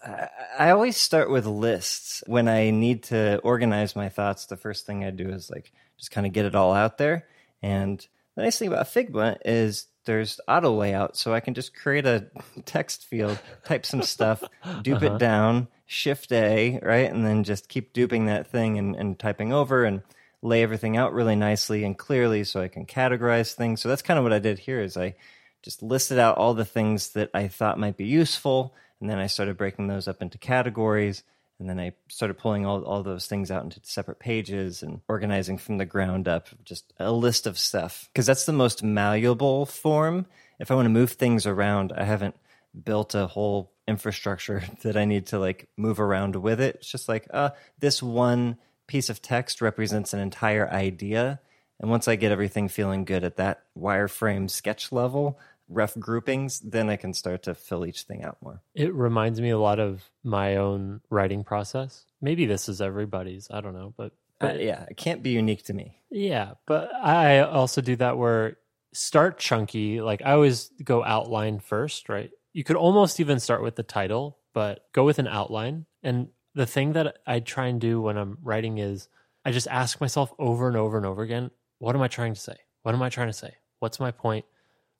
I, 0.57 0.71
always 0.71 0.97
start 0.97 1.29
with 1.29 1.45
lists. 1.45 2.23
When 2.27 2.47
I 2.47 2.71
need 2.71 3.03
to 3.03 3.39
organize 3.39 3.95
my 3.95 4.09
thoughts, 4.09 4.45
the 4.45 4.57
first 4.57 4.85
thing 4.85 5.03
I 5.03 5.11
do 5.11 5.29
is 5.29 5.49
like 5.49 5.71
just 5.97 6.11
kind 6.11 6.27
of 6.27 6.33
get 6.33 6.45
it 6.45 6.55
all 6.55 6.73
out 6.73 6.97
there. 6.97 7.27
And 7.61 8.05
the 8.35 8.43
nice 8.43 8.57
thing 8.57 8.67
about 8.67 8.87
Figma 8.87 9.37
is 9.45 9.87
there's 10.05 10.39
auto 10.47 10.75
layout, 10.75 11.15
so 11.15 11.33
I 11.33 11.39
can 11.39 11.53
just 11.53 11.75
create 11.75 12.05
a 12.05 12.27
text 12.65 13.05
field, 13.05 13.39
type 13.63 13.85
some 13.85 14.01
stuff, 14.01 14.43
dupe 14.81 15.03
it 15.03 15.17
down, 15.17 15.67
shift 15.85 16.31
A, 16.31 16.79
right? 16.81 17.11
And 17.11 17.25
then 17.25 17.43
just 17.43 17.69
keep 17.69 17.93
duping 17.93 18.25
that 18.25 18.47
thing 18.47 18.77
and, 18.77 18.95
and 18.95 19.19
typing 19.19 19.53
over 19.53 19.85
and 19.85 20.01
lay 20.41 20.63
everything 20.63 20.97
out 20.97 21.13
really 21.13 21.35
nicely 21.35 21.83
and 21.83 21.97
clearly 21.97 22.43
so 22.43 22.61
I 22.61 22.67
can 22.67 22.85
categorize 22.85 23.53
things. 23.53 23.81
So 23.81 23.89
that's 23.89 24.01
kind 24.01 24.17
of 24.17 24.23
what 24.23 24.33
I 24.33 24.39
did 24.39 24.59
here 24.59 24.81
is 24.81 24.97
I 24.97 25.15
just 25.61 25.83
listed 25.83 26.17
out 26.17 26.37
all 26.37 26.53
the 26.53 26.65
things 26.65 27.09
that 27.09 27.29
I 27.33 27.47
thought 27.47 27.77
might 27.77 27.97
be 27.97 28.05
useful, 28.05 28.73
and 28.99 29.09
then 29.09 29.19
I 29.19 29.27
started 29.27 29.57
breaking 29.57 29.87
those 29.87 30.07
up 30.07 30.21
into 30.21 30.37
categories, 30.37 31.23
and 31.59 31.69
then 31.69 31.79
I 31.79 31.93
started 32.07 32.39
pulling 32.39 32.65
all, 32.65 32.83
all 32.83 33.03
those 33.03 33.27
things 33.27 33.51
out 33.51 33.63
into 33.63 33.79
separate 33.83 34.17
pages 34.17 34.81
and 34.81 35.01
organizing 35.07 35.59
from 35.59 35.77
the 35.77 35.85
ground 35.85 36.27
up 36.27 36.47
just 36.65 36.91
a 36.97 37.11
list 37.11 37.45
of 37.45 37.59
stuff. 37.59 38.09
Because 38.11 38.25
that's 38.25 38.47
the 38.47 38.53
most 38.53 38.83
malleable 38.83 39.67
form. 39.67 40.25
If 40.59 40.71
I 40.71 40.75
want 40.75 40.87
to 40.87 40.89
move 40.89 41.11
things 41.11 41.45
around, 41.45 41.93
I 41.95 42.03
haven't 42.03 42.35
built 42.83 43.13
a 43.13 43.27
whole 43.27 43.71
infrastructure 43.87 44.63
that 44.81 44.97
I 44.97 45.05
need 45.05 45.27
to 45.27 45.37
like 45.37 45.69
move 45.77 45.99
around 45.99 46.35
with 46.35 46.59
it. 46.59 46.77
It's 46.77 46.91
just 46.91 47.07
like, 47.07 47.27
uh, 47.31 47.51
this 47.77 48.01
one 48.01 48.57
piece 48.91 49.09
of 49.09 49.21
text 49.21 49.61
represents 49.61 50.13
an 50.13 50.19
entire 50.19 50.69
idea. 50.69 51.39
And 51.79 51.89
once 51.89 52.09
I 52.09 52.17
get 52.17 52.33
everything 52.33 52.67
feeling 52.67 53.05
good 53.05 53.23
at 53.23 53.37
that 53.37 53.63
wireframe 53.79 54.49
sketch 54.49 54.91
level, 54.91 55.39
rough 55.69 55.97
groupings, 55.97 56.59
then 56.59 56.89
I 56.89 56.97
can 56.97 57.13
start 57.13 57.43
to 57.43 57.55
fill 57.55 57.85
each 57.85 58.01
thing 58.01 58.21
out 58.21 58.35
more. 58.41 58.61
It 58.75 58.93
reminds 58.93 59.39
me 59.39 59.49
a 59.49 59.57
lot 59.57 59.79
of 59.79 60.03
my 60.25 60.57
own 60.57 60.99
writing 61.09 61.45
process. 61.45 62.03
Maybe 62.21 62.45
this 62.45 62.67
is 62.67 62.81
everybody's. 62.81 63.47
I 63.49 63.61
don't 63.61 63.73
know, 63.73 63.93
but, 63.95 64.11
but 64.41 64.57
uh, 64.57 64.59
yeah, 64.59 64.83
it 64.89 64.97
can't 64.97 65.23
be 65.23 65.29
unique 65.29 65.63
to 65.63 65.73
me. 65.73 66.01
Yeah, 66.09 66.55
but 66.67 66.93
I 66.93 67.39
also 67.39 67.79
do 67.79 67.95
that 67.95 68.17
where 68.17 68.57
start 68.93 69.39
chunky. 69.39 70.01
Like 70.01 70.21
I 70.25 70.33
always 70.33 70.69
go 70.83 71.01
outline 71.01 71.59
first, 71.59 72.09
right? 72.09 72.29
You 72.51 72.65
could 72.65 72.75
almost 72.75 73.21
even 73.21 73.39
start 73.39 73.63
with 73.63 73.77
the 73.77 73.83
title, 73.83 74.37
but 74.53 74.91
go 74.91 75.05
with 75.05 75.17
an 75.17 75.27
outline. 75.27 75.85
And 76.03 76.27
the 76.53 76.65
thing 76.65 76.93
that 76.93 77.19
I 77.25 77.39
try 77.39 77.67
and 77.67 77.79
do 77.79 78.01
when 78.01 78.17
I'm 78.17 78.37
writing 78.43 78.77
is 78.77 79.07
I 79.45 79.51
just 79.51 79.67
ask 79.67 80.01
myself 80.01 80.33
over 80.37 80.67
and 80.67 80.77
over 80.77 80.97
and 80.97 81.05
over 81.05 81.21
again, 81.21 81.51
what 81.79 81.95
am 81.95 82.01
I 82.01 82.07
trying 82.07 82.33
to 82.33 82.39
say? 82.39 82.57
What 82.83 82.93
am 82.93 83.01
I 83.01 83.09
trying 83.09 83.27
to 83.27 83.33
say? 83.33 83.55
What's 83.79 83.99
my 83.99 84.11
point? 84.11 84.45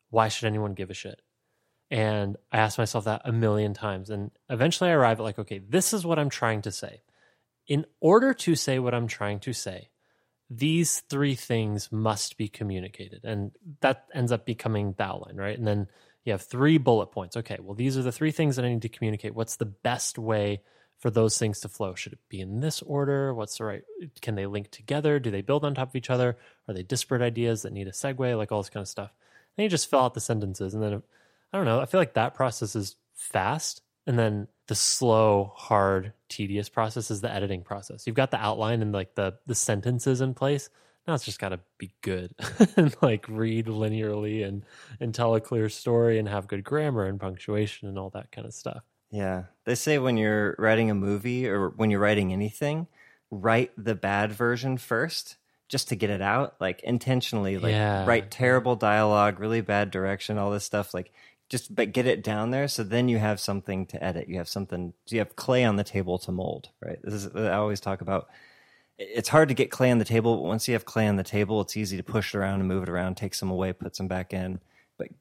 Why 0.10 0.28
should 0.28 0.48
anyone 0.48 0.74
give 0.74 0.90
a 0.90 0.96
shit? 0.96 1.22
And 1.90 2.38
I 2.52 2.60
ask 2.60 2.78
myself 2.78 3.06
that 3.06 3.22
a 3.26 3.32
million 3.32 3.74
times. 3.74 4.10
And 4.10 4.32
eventually 4.50 4.90
I 4.90 4.94
arrive 4.94 5.20
at 5.20 5.24
like, 5.24 5.40
okay, 5.40 5.60
this 5.60 5.94
is 5.94 6.06
what 6.06 6.20
I'm 6.20 6.30
trying 6.30 6.62
to 6.64 6.72
say. 6.72 7.02
In 7.68 7.86
order 8.00 8.34
to 8.34 8.56
say 8.56 8.80
what 8.80 8.94
I'm 8.94 9.08
trying 9.08 9.40
to 9.42 9.54
say, 9.54 9.90
these 10.50 11.02
three 11.02 11.36
things 11.36 11.92
must 11.92 12.38
be 12.38 12.48
communicated. 12.48 13.24
And 13.24 13.52
that 13.82 14.06
ends 14.14 14.32
up 14.32 14.46
becoming 14.46 14.94
the 14.98 15.04
outline, 15.04 15.36
right? 15.36 15.58
And 15.58 15.68
then 15.68 15.88
you 16.24 16.32
have 16.32 16.42
three 16.42 16.78
bullet 16.78 17.08
points. 17.08 17.38
Okay, 17.38 17.58
well, 17.62 17.76
these 17.76 17.98
are 17.98 18.04
the 18.04 18.12
three 18.12 18.32
things 18.32 18.56
that 18.56 18.66
I 18.66 18.70
need 18.70 18.82
to 18.82 18.90
communicate. 18.90 19.36
What's 19.36 19.58
the 19.58 19.66
best 19.66 20.18
way 20.18 20.62
for 21.02 21.10
those 21.10 21.38
things 21.38 21.60
to 21.60 21.68
flow? 21.68 21.96
Should 21.96 22.14
it 22.14 22.20
be 22.30 22.40
in 22.40 22.62
this 22.62 22.82
order? 22.84 23.34
What's 23.34 23.58
the 23.58 23.66
right? 23.66 23.84
Can 24.22 24.36
they 24.36 24.46
link 24.46 24.70
together? 24.70 25.20
Do 25.20 25.32
they 25.32 25.42
build 25.42 25.66
on 25.66 25.74
top 25.74 25.90
of 25.90 25.96
each 25.96 26.12
other? 26.12 26.38
Are 26.68 26.74
they 26.74 26.84
disparate 26.84 27.24
ideas 27.24 27.64
that 27.64 27.74
need 27.74 27.88
a 27.88 27.92
segue? 27.92 28.38
Like 28.38 28.52
all 28.52 28.62
this 28.62 28.70
kind 28.70 28.84
of 28.84 28.88
stuff. 28.88 29.12
And 29.58 29.64
you 29.64 29.70
just 29.70 29.90
fill 29.90 30.02
out 30.02 30.14
the 30.14 30.22
sentences, 30.22 30.74
and 30.74 30.82
then 30.82 31.02
I 31.52 31.58
don't 31.58 31.66
know. 31.66 31.82
I 31.82 31.86
feel 31.86 32.00
like 32.00 32.14
that 32.14 32.36
process 32.36 32.76
is 32.76 32.96
fast, 33.16 33.82
and 34.08 34.18
then 34.18 34.48
the 34.68 34.76
slow, 34.76 35.52
hard, 35.56 36.14
tedious 36.30 36.70
process 36.70 37.12
is 37.12 37.20
the 37.20 37.34
editing 37.34 37.64
process. 37.64 38.08
You've 38.08 38.16
got 38.16 38.32
the 38.32 38.40
outline 38.40 38.82
and 38.82 38.94
like 38.94 39.16
the 39.16 39.34
the 39.48 39.56
sentences 39.56 40.22
in 40.22 40.36
place. 40.36 40.70
Now 41.08 41.16
it's 41.16 41.26
just 41.26 41.40
got 41.40 41.50
to 41.50 41.60
be 41.80 41.94
good 42.02 42.34
and 42.78 42.96
like 43.02 43.26
read 43.28 43.66
linearly 43.66 44.48
and 44.48 44.64
and 45.00 45.14
tell 45.14 45.34
a 45.36 45.42
clear 45.42 45.68
story 45.68 46.20
and 46.20 46.30
have 46.30 46.48
good 46.48 46.64
grammar 46.64 47.06
and 47.06 47.20
punctuation 47.20 47.90
and 47.90 47.98
all 47.98 48.12
that 48.12 48.32
kind 48.32 48.46
of 48.46 48.54
stuff. 48.54 48.84
Yeah. 49.12 49.44
They 49.66 49.76
say 49.76 50.00
when 50.00 50.18
you're 50.18 50.56
writing 50.58 50.90
a 50.90 50.96
movie 50.96 51.48
or 51.48 51.70
when 51.70 51.92
you're 51.92 52.00
writing 52.00 52.34
anything, 52.34 52.88
write 53.30 53.72
the 53.78 53.96
bad 53.96 54.32
version 54.32 54.78
first 54.78 55.38
just 55.68 55.90
to 55.90 55.96
get 55.96 56.10
it 56.10 56.22
out, 56.22 56.56
like 56.60 56.82
intentionally, 56.84 57.58
like 57.58 57.72
yeah. 57.72 58.06
write 58.06 58.32
terrible 58.32 58.76
dialogue, 58.76 59.40
really 59.40 59.62
bad 59.62 59.92
direction, 59.92 60.38
all 60.38 60.52
this 60.52 60.66
stuff. 60.66 60.94
Like 60.94 61.14
just 61.50 61.76
but 61.76 61.92
get 61.92 62.08
it 62.08 62.24
down 62.24 62.52
there 62.52 62.68
so 62.68 62.82
then 62.82 63.10
you 63.10 63.20
have 63.20 63.40
something 63.40 63.86
to 63.88 64.04
edit. 64.04 64.30
You 64.30 64.38
have 64.38 64.50
something 64.50 64.94
you 65.10 65.20
have 65.20 65.36
clay 65.36 65.64
on 65.66 65.76
the 65.76 65.84
table 65.84 66.18
to 66.20 66.32
mold, 66.32 66.70
right? 66.82 67.00
This 67.04 67.14
is 67.14 67.36
I 67.36 67.54
always 67.54 67.80
talk 67.80 68.02
about 68.02 68.30
it's 68.98 69.30
hard 69.30 69.50
to 69.50 69.56
get 69.56 69.72
clay 69.72 69.92
on 69.92 69.98
the 69.98 70.06
table, 70.06 70.38
but 70.38 70.48
once 70.48 70.68
you 70.68 70.74
have 70.74 70.86
clay 70.86 71.08
on 71.08 71.16
the 71.16 71.24
table, 71.24 71.60
it's 71.62 71.76
easy 71.76 71.98
to 71.98 72.04
push 72.04 72.34
it 72.34 72.38
around 72.38 72.60
and 72.60 72.68
move 72.68 72.84
it 72.84 72.90
around, 72.90 73.16
take 73.16 73.34
some 73.34 73.50
away, 73.50 73.74
put 73.74 73.96
some 73.96 74.08
back 74.08 74.34
in. 74.34 74.60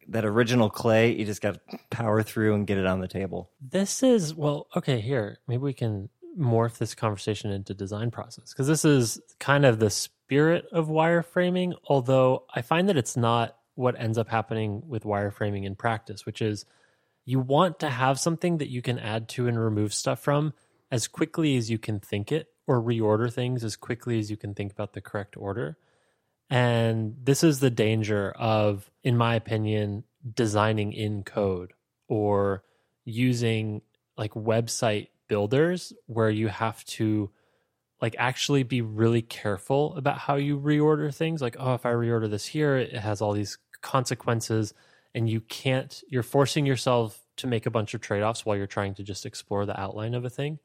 That 0.09 0.25
original 0.25 0.71
clay, 0.71 1.15
you 1.15 1.25
just 1.25 1.41
got 1.41 1.55
to 1.55 1.79
power 1.91 2.23
through 2.23 2.55
and 2.55 2.67
get 2.67 2.79
it 2.79 2.87
on 2.87 3.01
the 3.01 3.09
table. 3.09 3.51
This 3.61 4.03
is 4.03 4.35
well, 4.35 4.69
okay. 4.77 5.01
Here, 5.01 5.39
maybe 5.47 5.63
we 5.63 5.73
can 5.73 6.09
morph 6.39 6.79
this 6.79 6.95
conversation 6.95 7.51
into 7.51 7.75
design 7.75 8.11
process 8.11 8.53
because 8.53 8.67
this 8.67 8.85
is 8.85 9.21
kind 9.39 9.65
of 9.65 9.79
the 9.79 9.91
spirit 9.91 10.67
of 10.73 10.89
wireframing. 10.89 11.75
Although 11.89 12.45
I 12.55 12.63
find 12.63 12.89
that 12.89 12.97
it's 12.97 13.17
not 13.17 13.57
what 13.75 13.99
ends 13.99 14.19
up 14.19 14.29
happening 14.29 14.83
with 14.87 15.05
wireframing 15.05 15.65
in 15.65 15.75
practice, 15.75 16.27
which 16.27 16.43
is 16.43 16.67
you 17.25 17.41
want 17.41 17.81
to 17.81 17.89
have 17.89 18.19
something 18.19 18.59
that 18.59 18.69
you 18.69 18.83
can 18.83 18.99
add 18.99 19.29
to 19.31 19.49
and 19.49 19.59
remove 19.59 19.95
stuff 19.95 20.21
from 20.21 20.53
as 20.91 21.07
quickly 21.07 21.57
as 21.57 21.71
you 21.71 21.79
can 21.79 22.01
think 22.01 22.33
it 22.33 22.49
or 22.67 22.83
reorder 22.83 23.33
things 23.33 23.65
as 23.65 23.77
quickly 23.77 24.19
as 24.19 24.31
you 24.31 24.37
can 24.37 24.55
think 24.55 24.73
about 24.73 24.93
the 24.93 25.01
correct 25.01 25.37
order. 25.37 25.77
And 26.51 27.15
this 27.23 27.45
is 27.45 27.61
the 27.61 27.71
danger 27.71 28.33
of, 28.33 28.91
in 29.05 29.17
my 29.17 29.37
opinion, 29.37 30.05
designing 30.35 30.93
in 30.93 31.23
code 31.23 31.73
or 32.09 32.65
using 33.05 33.83
like 34.19 34.33
website 34.35 35.09
builders 35.29 35.93
where 36.07 36.29
you 36.29 36.49
have 36.49 36.85
to 36.85 37.31
like 38.03 38.17
actually 38.19 38.65
be 38.65 38.83
really 38.83 39.23
careful 39.23 39.95
about 39.97 40.19
how 40.19 40.35
you 40.35 40.59
reorder 40.59 41.15
things. 41.15 41.41
Like 41.41 41.57
oh 41.59 41.75
if 41.75 41.87
i 41.87 41.93
reorder 41.93 42.29
this 42.29 42.47
here 42.47 42.77
it 42.77 42.93
has 42.95 43.21
all 43.23 43.33
these 43.33 43.59
consequences 43.81 44.75
and 45.15 45.31
you 45.31 45.41
can't 45.41 46.03
you're 46.09 46.23
forcing 46.23 46.67
yourself 46.67 47.21
to 47.37 47.47
make 47.47 47.65
a 47.65 47.71
bunch 47.71 47.95
of 47.95 48.01
trade-offs 48.01 48.45
while 48.45 48.57
you're 48.57 48.67
trying 48.67 48.95
to 48.95 49.03
just 49.03 49.25
explore 49.25 49.65
the 49.65 49.81
outline 49.81 50.15
of 50.15 50.25
a 50.25 50.31
thing 50.31 50.59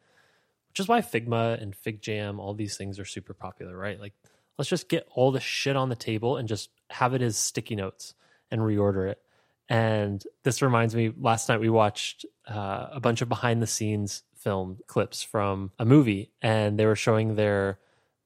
which 0.69 0.79
is 0.81 0.87
why 0.87 0.99
figma 0.99 1.61
and 1.61 1.73
figjam 1.73 2.39
all 2.39 2.53
these 2.53 2.75
things 2.75 2.99
are 2.99 3.05
super 3.05 3.33
popular 3.33 3.77
right? 3.77 3.99
Like 3.99 4.13
let's 4.57 4.69
just 4.69 4.89
get 4.89 5.07
all 5.13 5.31
the 5.31 5.39
shit 5.39 5.75
on 5.75 5.89
the 5.89 5.95
table 5.95 6.37
and 6.37 6.47
just 6.47 6.69
have 6.89 7.13
it 7.13 7.21
as 7.21 7.37
sticky 7.37 7.75
notes 7.75 8.13
and 8.51 8.61
reorder 8.61 9.09
it. 9.09 9.21
And 9.67 10.23
this 10.43 10.61
reminds 10.61 10.95
me, 10.95 11.11
last 11.19 11.49
night 11.49 11.59
we 11.59 11.69
watched 11.69 12.25
uh, 12.47 12.87
a 12.91 12.99
bunch 12.99 13.21
of 13.21 13.29
behind 13.29 13.61
the 13.61 13.67
scenes 13.67 14.23
film 14.35 14.77
clips 14.85 15.23
from 15.23 15.71
a 15.79 15.85
movie, 15.85 16.31
and 16.41 16.77
they 16.77 16.85
were 16.85 16.95
showing 16.95 17.35
their 17.35 17.79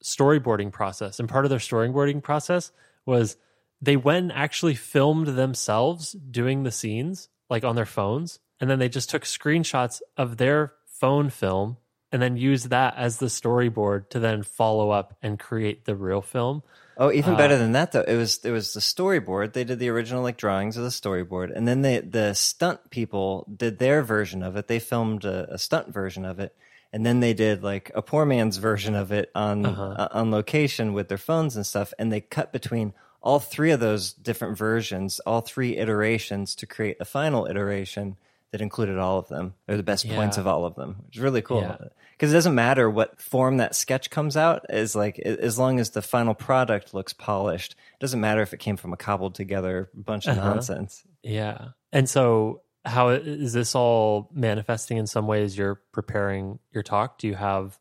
storyboarding 0.03 0.71
process. 0.71 1.19
And 1.19 1.29
part 1.29 1.45
of 1.45 1.49
their 1.49 1.59
storyboarding 1.59 2.21
process 2.21 2.71
was 3.05 3.37
they 3.81 3.95
went 3.95 4.23
and 4.23 4.31
actually 4.33 4.75
filmed 4.75 5.27
themselves 5.27 6.11
doing 6.11 6.63
the 6.63 6.71
scenes, 6.71 7.29
like 7.49 7.63
on 7.63 7.75
their 7.75 7.85
phones. 7.85 8.39
And 8.59 8.69
then 8.69 8.79
they 8.79 8.89
just 8.89 9.09
took 9.09 9.23
screenshots 9.23 10.01
of 10.17 10.35
their 10.35 10.73
phone 10.85 11.29
film 11.29 11.77
and 12.11 12.21
then 12.21 12.37
use 12.37 12.63
that 12.65 12.95
as 12.97 13.17
the 13.17 13.27
storyboard 13.27 14.09
to 14.09 14.19
then 14.19 14.43
follow 14.43 14.89
up 14.89 15.15
and 15.21 15.39
create 15.39 15.85
the 15.85 15.95
real 15.95 16.21
film. 16.21 16.63
Oh, 16.97 17.11
even 17.11 17.35
uh, 17.35 17.37
better 17.37 17.57
than 17.57 17.71
that 17.71 17.93
though. 17.93 18.01
It 18.01 18.17
was 18.17 18.43
it 18.43 18.51
was 18.51 18.73
the 18.73 18.81
storyboard. 18.81 19.53
They 19.53 19.63
did 19.63 19.79
the 19.79 19.89
original 19.89 20.21
like 20.21 20.37
drawings 20.37 20.75
of 20.75 20.83
the 20.83 20.89
storyboard, 20.89 21.55
and 21.55 21.65
then 21.67 21.81
they 21.81 21.99
the 21.99 22.33
stunt 22.33 22.89
people 22.89 23.47
did 23.55 23.79
their 23.79 24.03
version 24.03 24.43
of 24.43 24.57
it. 24.57 24.67
They 24.67 24.79
filmed 24.79 25.23
a, 25.23 25.53
a 25.53 25.57
stunt 25.57 25.93
version 25.93 26.25
of 26.25 26.39
it, 26.39 26.53
and 26.91 27.05
then 27.05 27.21
they 27.21 27.33
did 27.33 27.63
like 27.63 27.89
a 27.95 28.01
poor 28.01 28.25
man's 28.25 28.57
version 28.57 28.95
of 28.95 29.13
it 29.13 29.31
on 29.33 29.65
uh-huh. 29.65 29.95
uh, 29.97 30.07
on 30.11 30.29
location 30.29 30.91
with 30.91 31.07
their 31.07 31.17
phones 31.17 31.55
and 31.55 31.65
stuff. 31.65 31.93
And 31.97 32.11
they 32.11 32.19
cut 32.19 32.51
between 32.51 32.93
all 33.21 33.39
three 33.39 33.71
of 33.71 33.79
those 33.79 34.11
different 34.11 34.57
versions, 34.57 35.19
all 35.21 35.39
three 35.39 35.77
iterations 35.77 36.53
to 36.55 36.65
create 36.65 36.99
the 36.99 37.05
final 37.05 37.45
iteration 37.45 38.17
that 38.51 38.61
included 38.61 38.97
all 38.97 39.19
of 39.19 39.27
them 39.27 39.53
or 39.67 39.77
the 39.77 39.83
best 39.83 40.05
yeah. 40.05 40.15
points 40.15 40.37
of 40.37 40.47
all 40.47 40.65
of 40.65 40.75
them 40.75 40.97
which 41.05 41.17
is 41.17 41.21
really 41.21 41.41
cool. 41.41 41.61
Because 41.61 41.89
yeah. 42.21 42.27
it 42.29 42.33
doesn't 42.33 42.55
matter 42.55 42.89
what 42.89 43.21
form 43.21 43.57
that 43.57 43.75
sketch 43.75 44.09
comes 44.09 44.35
out 44.35 44.65
is 44.69 44.95
like 44.95 45.19
as 45.19 45.59
long 45.59 45.79
as 45.79 45.91
the 45.91 46.01
final 46.01 46.33
product 46.33 46.93
looks 46.93 47.13
polished 47.13 47.73
it 47.73 47.99
doesn't 47.99 48.19
matter 48.19 48.41
if 48.41 48.53
it 48.53 48.57
came 48.57 48.77
from 48.77 48.93
a 48.93 48.97
cobbled 48.97 49.35
together 49.35 49.89
bunch 49.93 50.27
of 50.27 50.37
uh-huh. 50.37 50.49
nonsense. 50.53 51.03
Yeah. 51.23 51.69
And 51.91 52.09
so 52.09 52.61
how 52.85 53.09
is 53.09 53.53
this 53.53 53.75
all 53.75 54.29
manifesting 54.33 54.97
in 54.97 55.05
some 55.05 55.27
ways? 55.27 55.57
You're 55.57 55.81
preparing 55.91 56.59
your 56.71 56.83
talk. 56.83 57.19
Do 57.19 57.27
you 57.27 57.35
have 57.35 57.77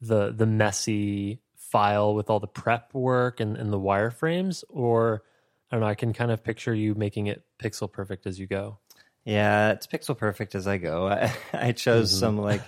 the 0.00 0.32
the 0.32 0.46
messy 0.46 1.40
file 1.56 2.14
with 2.14 2.30
all 2.30 2.38
the 2.38 2.46
prep 2.46 2.94
work 2.94 3.40
and, 3.40 3.56
and 3.56 3.72
the 3.72 3.78
wireframes? 3.78 4.62
Or 4.68 5.22
i 5.70 5.74
don't 5.74 5.80
know 5.80 5.86
i 5.86 5.94
can 5.94 6.12
kind 6.12 6.30
of 6.30 6.44
picture 6.44 6.74
you 6.74 6.94
making 6.94 7.26
it 7.26 7.42
pixel 7.58 7.90
perfect 7.90 8.26
as 8.26 8.38
you 8.38 8.46
go 8.46 8.78
yeah, 9.26 9.72
it's 9.72 9.88
pixel 9.88 10.16
perfect 10.16 10.54
as 10.54 10.68
I 10.68 10.78
go. 10.78 11.08
I, 11.10 11.34
I 11.52 11.72
chose 11.72 12.10
mm-hmm. 12.12 12.20
some 12.20 12.38
like 12.38 12.62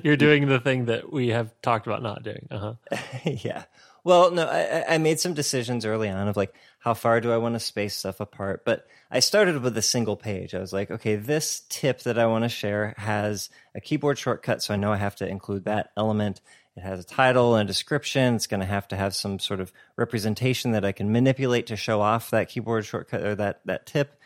you're 0.04 0.16
doing 0.16 0.46
the 0.46 0.60
thing 0.60 0.86
that 0.86 1.12
we 1.12 1.28
have 1.28 1.50
talked 1.60 1.86
about 1.86 2.00
not 2.00 2.22
doing. 2.22 2.46
Uh 2.50 2.74
huh. 2.90 2.98
yeah. 3.24 3.64
Well, 4.04 4.30
no, 4.30 4.46
I, 4.46 4.94
I 4.94 4.98
made 4.98 5.18
some 5.18 5.34
decisions 5.34 5.84
early 5.84 6.08
on 6.08 6.28
of 6.28 6.36
like 6.36 6.54
how 6.78 6.94
far 6.94 7.20
do 7.20 7.32
I 7.32 7.38
want 7.38 7.56
to 7.56 7.60
space 7.60 7.96
stuff 7.96 8.20
apart. 8.20 8.64
But 8.64 8.86
I 9.10 9.18
started 9.18 9.60
with 9.60 9.76
a 9.76 9.82
single 9.82 10.16
page. 10.16 10.54
I 10.54 10.60
was 10.60 10.72
like, 10.72 10.92
okay, 10.92 11.16
this 11.16 11.64
tip 11.68 12.02
that 12.04 12.20
I 12.20 12.26
want 12.26 12.44
to 12.44 12.48
share 12.48 12.94
has 12.96 13.50
a 13.74 13.80
keyboard 13.80 14.16
shortcut, 14.16 14.62
so 14.62 14.74
I 14.74 14.76
know 14.76 14.92
I 14.92 14.96
have 14.96 15.16
to 15.16 15.28
include 15.28 15.64
that 15.64 15.90
element. 15.96 16.40
It 16.76 16.82
has 16.82 17.00
a 17.00 17.04
title 17.04 17.56
and 17.56 17.68
a 17.68 17.72
description. 17.72 18.36
It's 18.36 18.46
going 18.46 18.60
to 18.60 18.66
have 18.66 18.86
to 18.88 18.96
have 18.96 19.12
some 19.12 19.40
sort 19.40 19.58
of 19.58 19.72
representation 19.96 20.70
that 20.70 20.84
I 20.84 20.92
can 20.92 21.10
manipulate 21.10 21.66
to 21.66 21.76
show 21.76 22.00
off 22.00 22.30
that 22.30 22.48
keyboard 22.48 22.86
shortcut 22.86 23.22
or 23.22 23.34
that 23.34 23.60
that 23.64 23.84
tip 23.84 24.17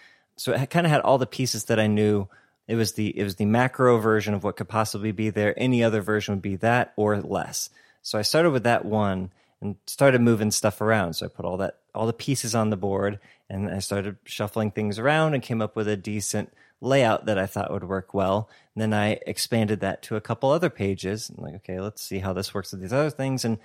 so 0.43 0.53
it 0.53 0.71
kind 0.71 0.87
of 0.87 0.91
had 0.91 1.03
all 1.03 1.19
the 1.19 1.27
pieces 1.27 1.67
that 1.67 1.79
I 1.79 1.87
knew. 1.87 2.27
It 2.67 2.75
was 2.75 2.95
the 2.95 3.17
it 3.17 3.23
was 3.23 3.37
the 3.37 3.45
macro 3.45 3.99
version 3.99 4.35
of 4.35 4.43
what 4.43 4.57
could 4.57 4.69
possibly 4.69 5.13
be 5.13 5.31
there. 5.31 5.55
Any 5.57 5.85
other 5.85 6.01
version 6.01 6.35
would 6.35 6.43
be 6.43 6.57
that 6.57 6.93
or 6.97 7.21
less. 7.21 7.71
So 8.03 8.19
I 8.19 8.23
started 8.23 8.51
with 8.51 8.65
that 8.65 8.85
one, 8.85 9.31
and 9.61 9.77
started 9.87 10.21
moving 10.21 10.51
stuff 10.51 10.81
around. 10.81 11.15
So 11.15 11.27
I 11.27 11.29
put 11.29 11.45
all 11.45 11.59
that 11.59 11.79
all 11.95 12.07
the 12.07 12.13
pieces 12.13 12.57
on 12.57 12.71
the 12.71 12.77
board 12.77 13.21
and 13.49 13.71
I 13.71 13.79
started 13.79 14.17
shuffling 14.25 14.73
things 14.73 14.99
around 14.99 15.35
and 15.35 15.43
came 15.43 15.63
up 15.63 15.77
with 15.77 15.87
a 15.87 15.97
decent 15.97 16.53
layout 16.81 17.27
that 17.27 17.39
I 17.39 17.47
thought 17.47 17.71
would 17.71 17.85
work 17.85 18.13
well. 18.13 18.51
And 18.75 18.83
then 18.83 18.93
I 18.93 19.21
expanded 19.25 19.79
that 19.81 20.03
to 20.03 20.17
a 20.17 20.21
couple 20.21 20.51
other 20.51 20.71
pages. 20.71 21.31
I'm 21.31 21.45
like, 21.45 21.55
okay, 21.57 21.79
let's 21.79 22.03
see 22.03 22.19
how 22.19 22.33
this 22.33 22.53
works 22.53 22.73
with 22.73 22.81
these 22.81 22.93
other 22.93 23.11
things. 23.11 23.45
And 23.45 23.59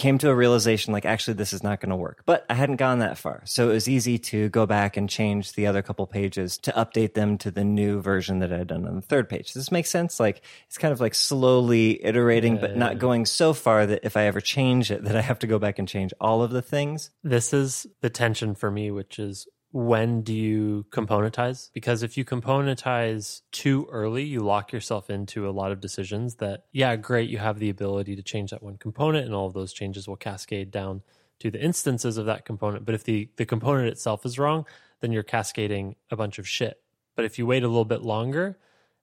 came 0.00 0.18
to 0.18 0.30
a 0.30 0.34
realization 0.34 0.92
like 0.92 1.04
actually 1.04 1.34
this 1.34 1.52
is 1.52 1.62
not 1.62 1.80
going 1.80 1.90
to 1.90 1.96
work. 1.96 2.22
But 2.26 2.44
i 2.48 2.54
hadn't 2.54 2.76
gone 2.76 2.98
that 3.00 3.18
far. 3.18 3.42
So 3.44 3.70
it 3.70 3.74
was 3.74 3.88
easy 3.88 4.18
to 4.18 4.48
go 4.48 4.66
back 4.66 4.96
and 4.96 5.08
change 5.08 5.52
the 5.52 5.66
other 5.66 5.82
couple 5.82 6.06
pages 6.06 6.58
to 6.58 6.72
update 6.72 7.14
them 7.14 7.38
to 7.38 7.50
the 7.50 7.64
new 7.64 8.00
version 8.00 8.40
that 8.40 8.52
i'd 8.52 8.66
done 8.68 8.86
on 8.86 8.96
the 8.96 9.02
third 9.02 9.28
page. 9.28 9.46
Does 9.46 9.54
this 9.54 9.70
make 9.72 9.86
sense? 9.86 10.18
Like 10.18 10.42
it's 10.66 10.78
kind 10.78 10.92
of 10.92 11.00
like 11.00 11.14
slowly 11.14 12.04
iterating 12.04 12.54
Yeah, 12.54 12.60
but 12.60 12.70
yeah, 12.70 12.78
not 12.78 12.92
yeah. 12.92 12.98
going 12.98 13.26
so 13.26 13.52
far 13.52 13.86
that 13.86 14.00
if 14.02 14.16
i 14.16 14.24
ever 14.24 14.40
change 14.40 14.90
it 14.90 15.04
that 15.04 15.16
i 15.16 15.20
have 15.20 15.38
to 15.40 15.46
go 15.46 15.58
back 15.58 15.78
and 15.78 15.86
change 15.86 16.12
all 16.20 16.42
of 16.42 16.50
the 16.50 16.62
things. 16.62 17.10
This 17.22 17.52
is 17.52 17.86
the 18.00 18.10
tension 18.10 18.54
for 18.54 18.70
me, 18.70 18.90
which 18.90 19.18
is 19.18 19.46
when 19.72 20.22
do 20.22 20.34
you 20.34 20.84
componentize? 20.90 21.70
Because 21.72 22.02
if 22.02 22.16
you 22.16 22.24
componentize 22.24 23.42
too 23.52 23.86
early, 23.90 24.24
you 24.24 24.40
lock 24.40 24.72
yourself 24.72 25.10
into 25.10 25.48
a 25.48 25.52
lot 25.52 25.70
of 25.70 25.80
decisions 25.80 26.36
that, 26.36 26.64
yeah, 26.72 26.96
great, 26.96 27.30
you 27.30 27.38
have 27.38 27.58
the 27.58 27.70
ability 27.70 28.16
to 28.16 28.22
change 28.22 28.50
that 28.50 28.62
one 28.62 28.78
component, 28.78 29.26
and 29.26 29.34
all 29.34 29.46
of 29.46 29.54
those 29.54 29.72
changes 29.72 30.08
will 30.08 30.16
cascade 30.16 30.70
down 30.70 31.02
to 31.38 31.50
the 31.50 31.60
instances 31.60 32.16
of 32.16 32.26
that 32.26 32.44
component. 32.44 32.84
But 32.84 32.94
if 32.94 33.04
the, 33.04 33.30
the 33.36 33.46
component 33.46 33.88
itself 33.88 34.26
is 34.26 34.38
wrong, 34.38 34.66
then 35.00 35.12
you're 35.12 35.22
cascading 35.22 35.96
a 36.10 36.16
bunch 36.16 36.38
of 36.38 36.48
shit. 36.48 36.80
But 37.16 37.24
if 37.24 37.38
you 37.38 37.46
wait 37.46 37.62
a 37.62 37.68
little 37.68 37.84
bit 37.84 38.02
longer 38.02 38.58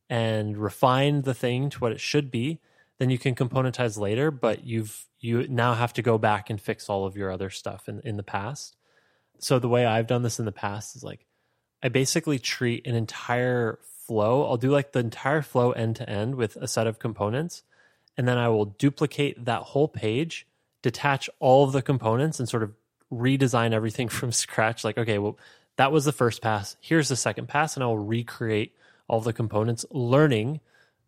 and 0.09 0.57
refine 0.57 1.23
the 1.23 1.33
thing 1.33 1.69
to 1.71 1.79
what 1.79 1.91
it 1.91 1.99
should 1.99 2.29
be, 2.29 2.59
then 2.99 3.09
you 3.09 3.17
can 3.17 3.35
componentize 3.35 3.97
later, 3.97 4.31
but 4.31 4.65
you've 4.65 5.05
you 5.19 5.47
now 5.47 5.73
have 5.73 5.93
to 5.93 6.01
go 6.01 6.17
back 6.17 6.49
and 6.49 6.61
fix 6.61 6.89
all 6.89 7.05
of 7.05 7.17
your 7.17 7.31
other 7.31 7.49
stuff 7.49 7.89
in, 7.89 8.01
in 8.03 8.17
the 8.17 8.23
past. 8.23 8.76
So 9.39 9.59
the 9.59 9.69
way 9.69 9.85
I've 9.85 10.07
done 10.07 10.23
this 10.23 10.39
in 10.39 10.45
the 10.45 10.51
past 10.51 10.95
is 10.95 11.03
like 11.03 11.25
I 11.81 11.89
basically 11.89 12.39
treat 12.39 12.87
an 12.87 12.95
entire 12.95 13.79
flow. 14.07 14.45
I'll 14.45 14.57
do 14.57 14.71
like 14.71 14.91
the 14.91 14.99
entire 14.99 15.41
flow 15.41 15.71
end 15.71 15.97
to 15.97 16.09
end 16.09 16.35
with 16.35 16.55
a 16.55 16.67
set 16.67 16.87
of 16.87 16.99
components, 16.99 17.63
and 18.17 18.27
then 18.27 18.37
I 18.37 18.49
will 18.49 18.65
duplicate 18.65 19.45
that 19.45 19.63
whole 19.63 19.87
page, 19.87 20.47
detach 20.81 21.29
all 21.39 21.63
of 21.63 21.71
the 21.71 21.81
components, 21.81 22.39
and 22.39 22.49
sort 22.49 22.63
of 22.63 22.73
redesign 23.11 23.73
everything 23.73 24.09
from 24.09 24.31
scratch. 24.31 24.83
Like, 24.83 24.97
okay, 24.97 25.19
well, 25.19 25.37
that 25.75 25.91
was 25.91 26.05
the 26.05 26.11
first 26.11 26.41
pass. 26.41 26.75
Here's 26.81 27.09
the 27.09 27.15
second 27.15 27.47
pass, 27.47 27.75
and 27.75 27.83
I 27.83 27.87
will 27.87 27.99
recreate 27.99 28.75
all 29.07 29.21
the 29.21 29.33
components, 29.33 29.85
learning 29.91 30.59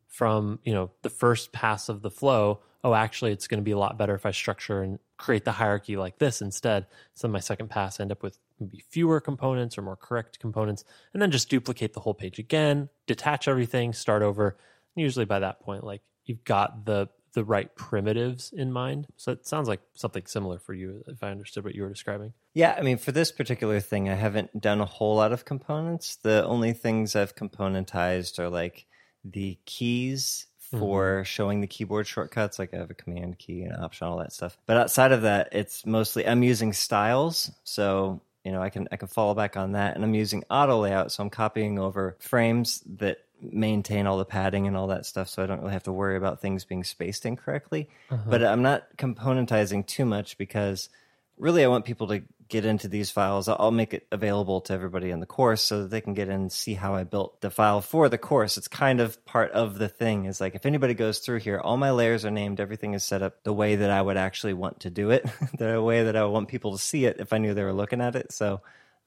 from 0.07 0.59
you 0.63 0.73
know 0.73 0.91
the 1.01 1.09
first 1.09 1.51
pass 1.51 1.89
of 1.89 2.01
the 2.01 2.11
flow 2.11 2.59
oh 2.83 2.93
actually 2.93 3.31
it's 3.31 3.47
going 3.47 3.59
to 3.59 3.63
be 3.63 3.71
a 3.71 3.77
lot 3.77 3.97
better 3.97 4.15
if 4.15 4.25
i 4.25 4.31
structure 4.31 4.81
and 4.81 4.99
create 5.19 5.43
the 5.43 5.51
hierarchy 5.51 5.97
like 5.97 6.17
this 6.17 6.41
instead. 6.41 6.87
So 7.13 7.27
my 7.27 7.39
second 7.39 7.69
pass 7.69 7.99
end 7.99 8.11
up 8.11 8.23
with 8.23 8.39
maybe 8.59 8.83
fewer 8.89 9.19
components 9.19 9.77
or 9.77 9.81
more 9.81 9.97
correct 9.97 10.39
components 10.39 10.85
and 11.13 11.21
then 11.21 11.29
just 11.29 11.49
duplicate 11.49 11.93
the 11.93 11.99
whole 11.99 12.13
page 12.13 12.39
again 12.39 12.89
detach 13.05 13.47
everything 13.47 13.93
start 13.93 14.23
over. 14.23 14.57
Usually 14.95 15.25
by 15.25 15.39
that 15.39 15.59
point 15.59 15.83
like 15.83 16.01
you've 16.25 16.43
got 16.43 16.85
the 16.85 17.09
the 17.33 17.43
right 17.43 17.75
primitives 17.75 18.51
in 18.51 18.71
mind. 18.71 19.07
So 19.15 19.31
it 19.31 19.45
sounds 19.45 19.67
like 19.67 19.81
something 19.93 20.25
similar 20.25 20.57
for 20.57 20.73
you 20.73 21.03
if 21.07 21.21
i 21.21 21.29
understood 21.29 21.63
what 21.63 21.75
you 21.75 21.83
were 21.83 21.89
describing. 21.89 22.33
Yeah, 22.55 22.75
I 22.77 22.81
mean, 22.81 22.97
for 22.97 23.11
this 23.11 23.31
particular 23.31 23.79
thing, 23.79 24.09
I 24.09 24.15
haven't 24.15 24.59
done 24.59 24.81
a 24.81 24.85
whole 24.85 25.17
lot 25.17 25.31
of 25.31 25.45
components. 25.45 26.15
The 26.15 26.43
only 26.45 26.73
things 26.73 27.15
I've 27.15 27.35
componentized 27.35 28.39
are 28.39 28.49
like 28.49 28.87
the 29.23 29.59
keys 29.65 30.47
for 30.71 31.17
mm-hmm. 31.17 31.23
showing 31.23 31.61
the 31.61 31.67
keyboard 31.67 32.07
shortcuts. 32.07 32.59
Like 32.59 32.73
I 32.73 32.77
have 32.77 32.91
a 32.91 32.95
command 32.95 33.39
key 33.39 33.63
and 33.63 33.75
option, 33.75 34.07
all 34.07 34.17
that 34.17 34.33
stuff. 34.33 34.57
But 34.65 34.77
outside 34.77 35.11
of 35.11 35.23
that, 35.23 35.49
it's 35.51 35.85
mostly 35.85 36.27
I'm 36.27 36.43
using 36.43 36.73
styles. 36.73 37.51
So 37.63 38.21
you 38.43 38.51
know, 38.51 38.61
I 38.61 38.69
can 38.69 38.87
I 38.91 38.97
can 38.97 39.07
fall 39.07 39.35
back 39.35 39.57
on 39.57 39.73
that, 39.73 39.95
and 39.95 40.03
I'm 40.03 40.13
using 40.13 40.43
auto 40.49 40.81
layout. 40.81 41.11
So 41.11 41.23
I'm 41.23 41.29
copying 41.29 41.79
over 41.79 42.15
frames 42.19 42.83
that 42.97 43.19
maintain 43.41 44.05
all 44.05 44.17
the 44.17 44.25
padding 44.25 44.67
and 44.67 44.75
all 44.75 44.87
that 44.87 45.05
stuff 45.05 45.29
so 45.29 45.41
I 45.41 45.45
don't 45.45 45.61
really 45.61 45.71
have 45.71 45.83
to 45.83 45.93
worry 45.93 46.17
about 46.17 46.41
things 46.41 46.65
being 46.65 46.83
spaced 46.83 47.25
incorrectly. 47.25 47.89
Uh-huh. 48.09 48.29
But 48.29 48.43
I'm 48.43 48.61
not 48.61 48.97
componentizing 48.97 49.85
too 49.85 50.05
much 50.05 50.37
because 50.37 50.89
really 51.37 51.63
I 51.63 51.67
want 51.67 51.85
people 51.85 52.07
to 52.07 52.21
get 52.49 52.65
into 52.65 52.87
these 52.87 53.11
files. 53.11 53.47
I'll 53.47 53.71
make 53.71 53.93
it 53.93 54.07
available 54.11 54.61
to 54.61 54.73
everybody 54.73 55.11
in 55.11 55.19
the 55.19 55.25
course 55.25 55.61
so 55.61 55.83
that 55.83 55.91
they 55.91 56.01
can 56.01 56.13
get 56.13 56.27
in 56.27 56.33
and 56.33 56.51
see 56.51 56.73
how 56.73 56.95
I 56.95 57.03
built 57.03 57.41
the 57.41 57.51
file 57.51 57.81
for 57.81 58.09
the 58.09 58.17
course. 58.17 58.57
It's 58.57 58.67
kind 58.67 58.99
of 58.99 59.23
part 59.25 59.51
of 59.51 59.77
the 59.77 59.87
thing 59.87 60.25
is 60.25 60.41
like 60.41 60.55
if 60.55 60.65
anybody 60.65 60.95
goes 60.95 61.19
through 61.19 61.39
here, 61.39 61.59
all 61.59 61.77
my 61.77 61.91
layers 61.91 62.25
are 62.25 62.31
named, 62.31 62.59
everything 62.59 62.93
is 62.93 63.03
set 63.03 63.21
up 63.21 63.43
the 63.43 63.53
way 63.53 63.77
that 63.77 63.91
I 63.91 64.01
would 64.01 64.17
actually 64.17 64.53
want 64.53 64.81
to 64.81 64.89
do 64.89 65.11
it, 65.11 65.25
the 65.57 65.81
way 65.81 66.03
that 66.03 66.15
I 66.15 66.25
want 66.25 66.49
people 66.49 66.73
to 66.73 66.83
see 66.83 67.05
it 67.05 67.17
if 67.19 67.31
I 67.31 67.37
knew 67.37 67.53
they 67.53 67.63
were 67.63 67.71
looking 67.71 68.01
at 68.01 68.15
it. 68.15 68.31
So 68.31 68.61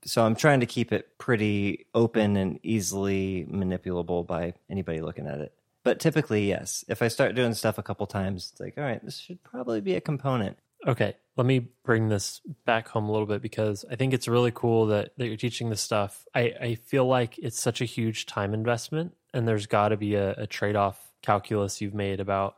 so 0.04 0.24
I'm 0.24 0.34
trying 0.34 0.60
to 0.60 0.66
keep 0.66 0.92
it 0.92 1.18
pretty 1.18 1.86
open 1.94 2.36
and 2.36 2.58
easily 2.62 3.46
manipulable 3.48 4.26
by 4.26 4.54
anybody 4.68 5.00
looking 5.00 5.26
at 5.26 5.40
it. 5.40 5.52
But 5.84 6.00
typically, 6.00 6.48
yes. 6.48 6.84
If 6.88 7.02
I 7.02 7.08
start 7.08 7.34
doing 7.34 7.54
stuff 7.54 7.78
a 7.78 7.82
couple 7.82 8.06
times, 8.06 8.50
it's 8.52 8.60
like, 8.60 8.74
all 8.78 8.84
right, 8.84 9.04
this 9.04 9.18
should 9.18 9.42
probably 9.42 9.80
be 9.80 9.94
a 9.94 10.00
component. 10.00 10.58
Okay, 10.86 11.14
let 11.36 11.46
me 11.46 11.68
bring 11.84 12.08
this 12.08 12.40
back 12.64 12.88
home 12.88 13.08
a 13.08 13.12
little 13.12 13.26
bit 13.26 13.40
because 13.40 13.84
I 13.90 13.96
think 13.96 14.12
it's 14.12 14.26
really 14.26 14.50
cool 14.50 14.86
that, 14.86 15.12
that 15.16 15.26
you're 15.26 15.36
teaching 15.36 15.70
this 15.70 15.80
stuff. 15.80 16.26
I, 16.34 16.52
I 16.60 16.74
feel 16.74 17.06
like 17.06 17.38
it's 17.38 17.60
such 17.60 17.80
a 17.80 17.84
huge 17.84 18.26
time 18.26 18.52
investment, 18.52 19.14
and 19.32 19.46
there's 19.46 19.66
got 19.66 19.90
to 19.90 19.96
be 19.96 20.16
a, 20.16 20.32
a 20.32 20.46
trade 20.46 20.76
off 20.76 21.12
calculus 21.22 21.80
you've 21.80 21.94
made 21.94 22.18
about 22.18 22.56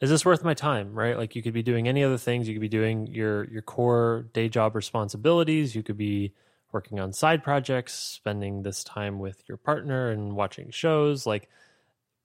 is 0.00 0.10
this 0.10 0.24
worth 0.24 0.44
my 0.44 0.54
time, 0.54 0.92
right? 0.94 1.16
Like 1.16 1.34
you 1.34 1.42
could 1.42 1.54
be 1.54 1.62
doing 1.62 1.88
any 1.88 2.04
other 2.04 2.18
things. 2.18 2.46
You 2.46 2.54
could 2.54 2.60
be 2.60 2.68
doing 2.68 3.06
your 3.06 3.44
your 3.44 3.62
core 3.62 4.26
day 4.34 4.48
job 4.48 4.74
responsibilities. 4.74 5.74
You 5.74 5.82
could 5.82 5.96
be 5.96 6.34
working 6.72 7.00
on 7.00 7.12
side 7.12 7.42
projects, 7.42 7.94
spending 7.94 8.62
this 8.62 8.84
time 8.84 9.18
with 9.18 9.42
your 9.48 9.56
partner 9.56 10.10
and 10.10 10.36
watching 10.36 10.70
shows. 10.70 11.26
Like 11.26 11.48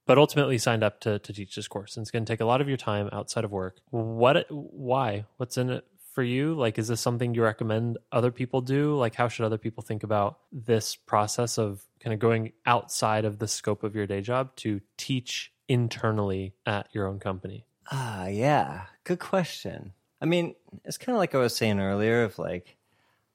but 0.09 0.17
ultimately 0.17 0.57
signed 0.57 0.83
up 0.83 0.99
to, 1.01 1.19
to 1.19 1.31
teach 1.31 1.55
this 1.55 1.67
course. 1.67 1.95
And 1.95 2.03
it's 2.03 2.09
going 2.09 2.25
to 2.25 2.33
take 2.33 2.39
a 2.39 2.45
lot 2.45 2.61
of 2.61 2.67
your 2.67 2.77
time 2.77 3.09
outside 3.13 3.43
of 3.43 3.51
work. 3.51 3.77
What 3.91 4.47
why? 4.49 5.25
What's 5.37 5.55
in 5.55 5.69
it 5.69 5.85
for 6.13 6.23
you? 6.23 6.55
Like 6.55 6.79
is 6.79 6.87
this 6.87 6.99
something 6.99 7.35
you 7.35 7.43
recommend 7.43 7.99
other 8.11 8.31
people 8.31 8.61
do? 8.61 8.95
Like 8.95 9.13
how 9.13 9.27
should 9.27 9.45
other 9.45 9.59
people 9.59 9.83
think 9.83 10.01
about 10.01 10.39
this 10.51 10.95
process 10.95 11.59
of 11.59 11.83
kind 11.99 12.11
of 12.11 12.19
going 12.19 12.53
outside 12.65 13.23
of 13.23 13.37
the 13.37 13.47
scope 13.47 13.83
of 13.83 13.93
your 13.93 14.07
day 14.07 14.21
job 14.21 14.55
to 14.55 14.81
teach 14.97 15.53
internally 15.67 16.55
at 16.65 16.87
your 16.91 17.05
own 17.05 17.19
company? 17.19 17.65
Ah, 17.91 18.25
yeah. 18.25 18.85
Good 19.03 19.19
question. 19.19 19.93
I 20.19 20.25
mean, 20.25 20.55
it's 20.85 20.97
kind 20.97 21.15
of 21.15 21.19
like 21.19 21.35
I 21.35 21.37
was 21.37 21.55
saying 21.55 21.79
earlier 21.79 22.23
of 22.23 22.39
like, 22.39 22.78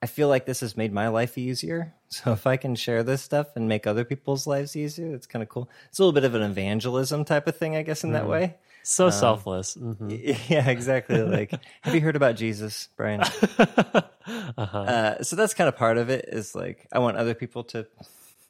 I 0.05 0.07
feel 0.07 0.29
like 0.29 0.45
this 0.45 0.61
has 0.61 0.77
made 0.77 0.93
my 0.93 1.09
life 1.09 1.37
easier. 1.39 1.95
So 2.15 2.31
if 2.33 2.47
I 2.47 2.57
can 2.57 2.77
share 2.77 3.03
this 3.03 3.23
stuff 3.23 3.57
and 3.57 3.67
make 3.69 3.89
other 3.89 4.05
people's 4.05 4.47
lives 4.47 4.77
easier, 4.77 5.13
it's 5.17 5.27
kind 5.27 5.43
of 5.43 5.49
cool. 5.49 5.69
It's 5.89 5.99
a 5.99 6.03
little 6.03 6.13
bit 6.13 6.23
of 6.23 6.37
an 6.37 6.43
evangelism 6.43 7.25
type 7.25 7.49
of 7.49 7.57
thing, 7.57 7.75
I 7.75 7.83
guess, 7.83 8.05
in 8.05 8.13
that 8.13 8.29
way. 8.29 8.55
so 8.85 9.11
selfless 9.11 9.75
Mhm. 9.77 10.39
Yeah, 10.49 10.69
exactly. 10.71 11.21
Like, 11.23 11.51
have 11.83 11.93
you 11.95 12.01
heard 12.01 12.15
about 12.15 12.37
Jesus, 12.37 12.89
Brian? 12.97 13.21
uh-huh. 13.23 14.79
Uh, 14.79 15.23
so 15.25 15.35
that's 15.37 15.55
kind 15.55 15.67
of 15.69 15.77
part 15.77 15.99
of 15.99 16.09
it. 16.09 16.27
Is 16.29 16.55
like 16.55 16.87
I 16.93 16.99
want 17.01 17.17
other 17.17 17.35
people 17.35 17.65
to 17.75 17.87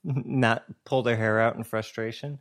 not 0.04 0.64
pull 0.84 1.02
their 1.02 1.16
hair 1.16 1.40
out 1.40 1.56
in 1.56 1.64
frustration. 1.64 2.38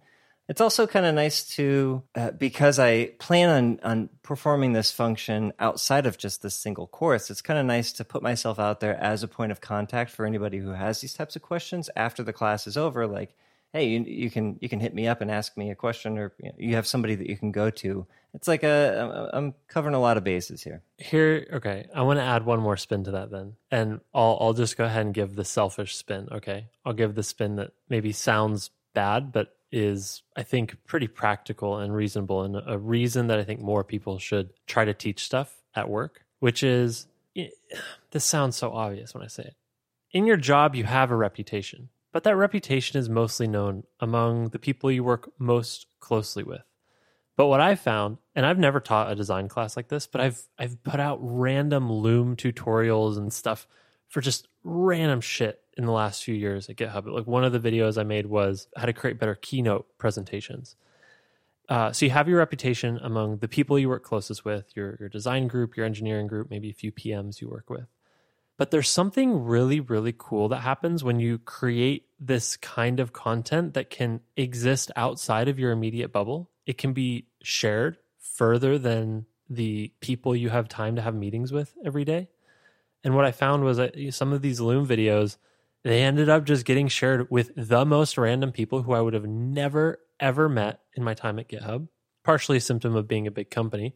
It's 0.50 0.60
also 0.60 0.86
kind 0.88 1.06
of 1.06 1.16
nice 1.16 1.46
to 1.56 2.04
uh, 2.16 2.32
because 2.32 2.78
I 2.78 3.08
plan 3.20 3.50
on 3.50 3.80
on 3.84 4.10
performing 4.24 4.74
this 4.74 4.92
function 4.92 5.54
outside 5.58 6.06
of 6.06 6.18
just 6.18 6.42
this 6.42 6.56
single 6.56 6.88
course. 6.88 7.32
It's 7.32 7.42
kind 7.42 7.60
of 7.60 7.66
nice 7.66 7.94
to 7.94 8.04
put 8.04 8.22
myself 8.22 8.60
out 8.60 8.82
there 8.82 8.96
as 9.02 9.24
a 9.24 9.28
point 9.28 9.54
of 9.54 9.62
contact 9.62 10.12
for 10.12 10.26
anybody 10.26 10.58
who 10.58 10.72
has 10.72 11.00
these 11.00 11.14
types 11.14 11.36
of 11.36 11.42
questions 11.42 11.90
after 11.96 12.24
the 12.24 12.34
class 12.34 12.68
is 12.68 12.76
over. 12.76 13.08
Like, 13.08 13.36
hey, 13.72 13.88
you, 13.88 14.04
you 14.04 14.30
can 14.30 14.58
you 14.60 14.68
can 14.68 14.82
hit 14.82 14.94
me 14.94 15.08
up 15.08 15.22
and 15.22 15.32
ask 15.32 15.56
me 15.56 15.72
a 15.72 15.76
question, 15.76 16.18
or 16.18 16.34
you, 16.38 16.50
know, 16.50 16.56
you 16.58 16.76
have 16.76 16.88
somebody 16.88 17.16
that 17.16 17.30
you 17.30 17.38
can 17.38 17.54
go 17.54 17.70
to. 17.70 18.06
It's 18.34 18.48
like 18.48 18.64
a 18.64 19.30
I'm 19.32 19.54
covering 19.70 19.96
a 19.96 20.02
lot 20.02 20.18
of 20.18 20.24
bases 20.24 20.64
here. 20.64 20.82
here 20.98 21.48
okay 21.54 21.86
i 21.94 22.02
want 22.02 22.18
to 22.18 22.24
add 22.24 22.46
one 22.46 22.60
more 22.60 22.78
spin 22.78 23.04
to 23.04 23.12
that 23.12 23.30
then 23.30 23.54
and 23.70 24.02
i'll 24.12 24.40
i'll 24.42 24.54
just 24.54 24.76
go 24.76 24.86
ahead 24.86 25.06
and 25.06 25.14
give 25.14 25.36
the 25.36 25.46
selfish 25.46 25.96
spin 25.96 26.28
okay 26.32 26.66
i'll 26.84 26.94
give 26.94 27.14
the 27.14 27.22
spin 27.22 27.58
that 27.58 27.74
maybe 27.90 28.12
sounds 28.12 28.72
bad 28.96 29.32
but 29.32 29.56
is 29.74 30.24
i 30.38 30.44
think 30.44 30.78
pretty 30.86 31.08
practical 31.08 31.78
and 31.78 31.94
reasonable 31.94 32.44
and 32.44 32.56
a 32.68 32.78
reason 32.78 33.28
that 33.28 33.40
i 33.40 33.44
think 33.44 33.60
more 33.60 33.84
people 33.84 34.20
should 34.20 34.52
try 34.68 34.86
to 34.86 34.94
teach 34.94 35.26
stuff 35.26 35.62
at 35.76 35.90
work 35.90 36.26
which 36.40 36.64
is 36.64 37.08
this 38.12 38.24
sounds 38.24 38.56
so 38.56 38.72
obvious 38.72 39.14
when 39.14 39.24
i 39.24 39.28
say 39.28 39.44
it. 39.44 39.56
In 40.12 40.26
your 40.26 40.38
job 40.38 40.76
you 40.76 40.84
have 40.84 41.12
a 41.12 41.16
reputation 41.16 41.90
but 42.14 42.24
that 42.24 42.38
reputation 42.38 43.00
is 43.00 43.10
mostly 43.10 43.48
known 43.48 43.84
among 44.00 44.50
the 44.50 44.60
people 44.60 44.92
you 44.92 45.04
work 45.04 45.32
most 45.40 45.88
closely 46.00 46.44
with. 46.44 46.62
But 47.36 47.48
what 47.48 47.60
I 47.60 47.74
found, 47.74 48.20
and 48.36 48.46
I've 48.46 48.60
never 48.60 48.80
taught 48.80 49.12
a 49.12 49.16
design 49.16 49.48
class 49.48 49.76
like 49.76 49.88
this, 49.88 50.06
but 50.06 50.22
I've 50.22 50.48
I've 50.58 50.82
put 50.84 51.00
out 51.00 51.18
random 51.20 51.92
Loom 51.92 52.36
tutorials 52.36 53.18
and 53.18 53.34
stuff 53.34 53.68
for 54.08 54.22
just 54.22 54.48
random 54.64 55.20
shit 55.20 55.60
in 55.78 55.86
the 55.86 55.92
last 55.92 56.24
few 56.24 56.36
years 56.36 56.70
at 56.70 56.76
GitHub. 56.76 57.08
Like 57.08 57.28
one 57.28 57.44
of 57.44 57.52
the 57.52 57.60
videos 57.60 57.98
I 57.98 58.04
made 58.04 58.28
was 58.28 58.68
how 58.76 58.86
to 58.86 58.94
create 58.94 59.20
better 59.20 59.36
keynote 59.36 59.88
presentations. 59.98 60.76
uh, 61.70 61.92
so 61.92 62.06
you 62.06 62.12
have 62.12 62.28
your 62.28 62.40
reputation 62.40 63.00
among 63.02 63.38
the 63.38 63.48
people 63.48 63.80
you 63.80 63.90
work 63.90 64.04
closest 64.04 64.44
with, 64.46 64.76
your 64.76 64.98
your 65.00 65.10
design 65.10 65.48
group, 65.48 65.78
your 65.78 65.86
engineering 65.86 66.28
group, 66.28 66.50
maybe 66.50 66.70
a 66.70 66.74
few 66.74 66.92
PMs 66.92 67.42
you 67.42 67.50
work 67.50 67.70
with. 67.70 67.88
But 68.58 68.70
there's 68.70 68.90
something 68.90 69.44
really, 69.44 69.80
really 69.80 70.14
cool 70.16 70.50
that 70.50 70.60
happens 70.60 71.04
when 71.04 71.20
you 71.20 71.40
create 71.40 72.08
this 72.20 72.56
kind 72.58 73.00
of 73.00 73.12
content 73.12 73.74
that 73.74 73.90
can 73.90 74.22
exist 74.38 74.92
outside 74.96 75.48
of 75.48 75.58
your 75.58 75.72
immediate 75.72 76.12
bubble. 76.12 76.52
It 76.66 76.78
can 76.78 76.94
be 76.94 77.28
shared 77.42 77.98
further 78.20 78.78
than 78.78 79.26
the 79.50 79.92
people 80.02 80.36
you 80.36 80.50
have 80.50 80.68
time 80.70 80.96
to 80.96 81.02
have 81.02 81.16
meetings 81.16 81.52
with 81.52 81.74
every 81.84 82.06
day. 82.06 82.30
And 83.04 83.16
what 83.16 83.26
I 83.26 83.32
found 83.32 83.64
was 83.64 83.78
that 83.78 83.96
some 84.12 84.32
of 84.32 84.42
these 84.42 84.62
Loom 84.62 84.88
videos, 84.88 85.38
they 85.84 86.02
ended 86.02 86.30
up 86.30 86.46
just 86.46 86.66
getting 86.66 86.88
shared 86.88 87.30
with 87.30 87.52
the 87.56 87.86
most 87.86 88.18
random 88.18 88.52
people 88.52 88.84
who 88.84 88.94
I 88.94 89.02
would 89.02 89.14
have 89.14 89.26
never, 89.26 90.00
ever 90.20 90.50
met 90.50 90.80
in 90.96 91.04
my 91.04 91.14
time 91.14 91.40
at 91.40 91.50
GitHub. 91.50 91.88
Partially 92.24 92.58
a 92.58 92.62
symptom 92.62 92.96
of 92.96 93.08
being 93.08 93.28
a 93.28 93.32
big 93.32 93.50
company, 93.50 93.94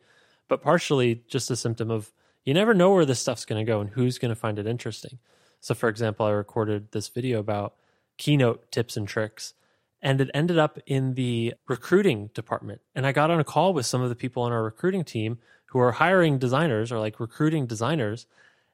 but 0.50 0.62
partially 0.62 1.24
just 1.30 1.50
a 1.50 1.56
symptom 1.56 1.90
of 1.90 2.12
you 2.44 2.54
never 2.54 2.74
know 2.74 2.92
where 2.92 3.06
this 3.06 3.20
stuff's 3.20 3.46
going 3.46 3.66
to 3.66 3.70
go 3.70 3.82
and 3.82 3.90
who's 3.90 4.18
going 4.18 4.30
to 4.30 4.36
find 4.36 4.60
it 4.60 4.68
interesting. 4.68 5.20
So, 5.60 5.74
for 5.74 5.90
example, 5.90 6.26
I 6.26 6.32
recorded 6.32 6.92
this 6.92 7.08
video 7.08 7.40
about 7.40 7.76
keynote 8.18 8.72
tips 8.72 8.98
and 8.98 9.08
tricks, 9.08 9.54
and 10.02 10.22
it 10.22 10.30
ended 10.34 10.58
up 10.58 10.80
in 10.86 11.16
the 11.16 11.56
recruiting 11.68 12.30
department. 12.34 12.82
And 12.96 13.06
I 13.06 13.12
got 13.12 13.32
on 13.32 13.40
a 13.40 13.46
call 13.46 13.74
with 13.74 13.86
some 13.86 14.02
of 14.02 14.10
the 14.10 14.16
people 14.16 14.44
on 14.44 14.52
our 14.52 14.64
recruiting 14.64 15.04
team 15.04 15.40
who 15.68 15.80
are 15.80 15.94
hiring 15.94 16.38
designers 16.38 16.92
or 16.92 17.00
like 17.00 17.20
recruiting 17.20 17.66
designers. 17.66 18.28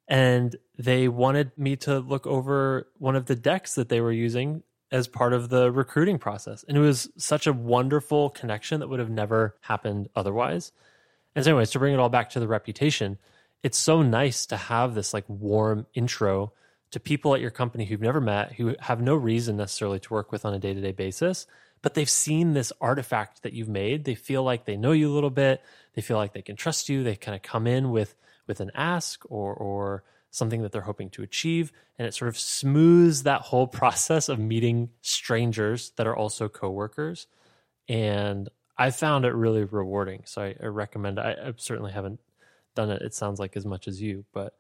And 0.08 0.56
they 0.78 1.08
wanted 1.08 1.52
me 1.58 1.76
to 1.78 2.00
look 2.00 2.28
over 2.28 2.88
one 2.98 3.16
of 3.16 3.26
the 3.26 3.36
decks 3.36 3.76
that 3.76 3.90
they 3.90 4.02
were 4.02 4.12
using 4.12 4.64
as 4.92 5.08
part 5.08 5.34
of 5.34 5.50
the 5.50 5.72
recruiting 5.72 6.20
process. 6.20 6.64
And 6.68 6.78
it 6.78 6.82
was 6.82 7.10
such 7.18 7.48
a 7.48 7.54
wonderful 7.54 8.30
connection 8.30 8.80
that 8.80 8.90
would 8.90 9.00
have 9.00 9.10
never 9.10 9.56
happened 9.62 10.10
otherwise. 10.16 10.72
And 11.36 11.44
so, 11.44 11.52
anyways, 11.52 11.72
to 11.72 11.80
bring 11.80 11.94
it 11.94 12.00
all 12.00 12.10
back 12.10 12.30
to 12.32 12.40
the 12.40 12.48
reputation, 12.48 13.18
it's 13.64 13.78
so 13.78 14.02
nice 14.02 14.46
to 14.48 14.58
have 14.58 14.94
this 14.94 15.14
like 15.14 15.26
warm 15.28 15.88
intro 15.94 16.54
to 16.92 17.00
people 17.00 17.34
at 17.34 17.42
your 17.42 17.50
company 17.50 17.86
who've 17.86 18.02
never 18.02 18.22
met, 18.22 18.54
who 18.54 18.76
have 18.80 19.02
no 19.02 19.16
reason 19.16 19.58
necessarily 19.58 20.00
to 20.00 20.14
work 20.14 20.32
with 20.32 20.46
on 20.46 20.54
a 20.54 20.60
day 20.60 20.76
to 20.76 20.82
day 20.82 20.92
basis, 20.92 21.48
but 21.82 21.96
they've 21.96 22.10
seen 22.10 22.54
this 22.54 22.72
artifact 22.80 23.42
that 23.42 23.54
you've 23.54 23.70
made. 23.70 24.06
They 24.06 24.14
feel 24.14 24.44
like 24.44 24.66
they 24.66 24.78
know 24.78 24.92
you 24.92 25.12
a 25.12 25.14
little 25.14 25.32
bit. 25.32 25.64
They 25.96 26.04
feel 26.04 26.18
like 26.18 26.34
they 26.34 26.44
can 26.44 26.56
trust 26.56 26.90
you. 26.90 27.04
They 27.04 27.16
kind 27.16 27.36
of 27.36 27.42
come 27.42 27.66
in 27.66 27.90
with 27.90 28.16
with 28.48 28.60
an 28.60 28.72
ask 28.76 29.24
or 29.30 29.54
or 29.54 30.04
something 30.32 30.64
that 30.64 30.72
they're 30.72 30.82
hoping 30.82 31.10
to 31.12 31.22
achieve, 31.22 31.72
and 31.98 32.08
it 32.08 32.14
sort 32.14 32.30
of 32.30 32.38
smooths 32.38 33.24
that 33.24 33.42
whole 33.42 33.68
process 33.82 34.30
of 34.30 34.40
meeting 34.40 34.90
strangers 35.02 35.92
that 35.98 36.08
are 36.08 36.16
also 36.16 36.50
coworkers. 36.50 37.28
And 37.88 38.50
I 38.78 38.90
found 38.92 39.26
it 39.26 39.34
really 39.34 39.64
rewarding. 39.64 40.24
So 40.26 40.42
I, 40.42 40.56
I 40.62 40.66
recommend. 40.68 41.20
I, 41.20 41.32
I 41.34 41.54
certainly 41.58 41.92
haven't 41.92 42.20
done 42.76 42.90
it. 42.90 43.02
It 43.02 43.14
sounds 43.14 43.40
like 43.40 43.56
as 43.56 43.66
much 43.66 43.88
as 43.88 44.02
you, 44.02 44.26
but 44.34 44.56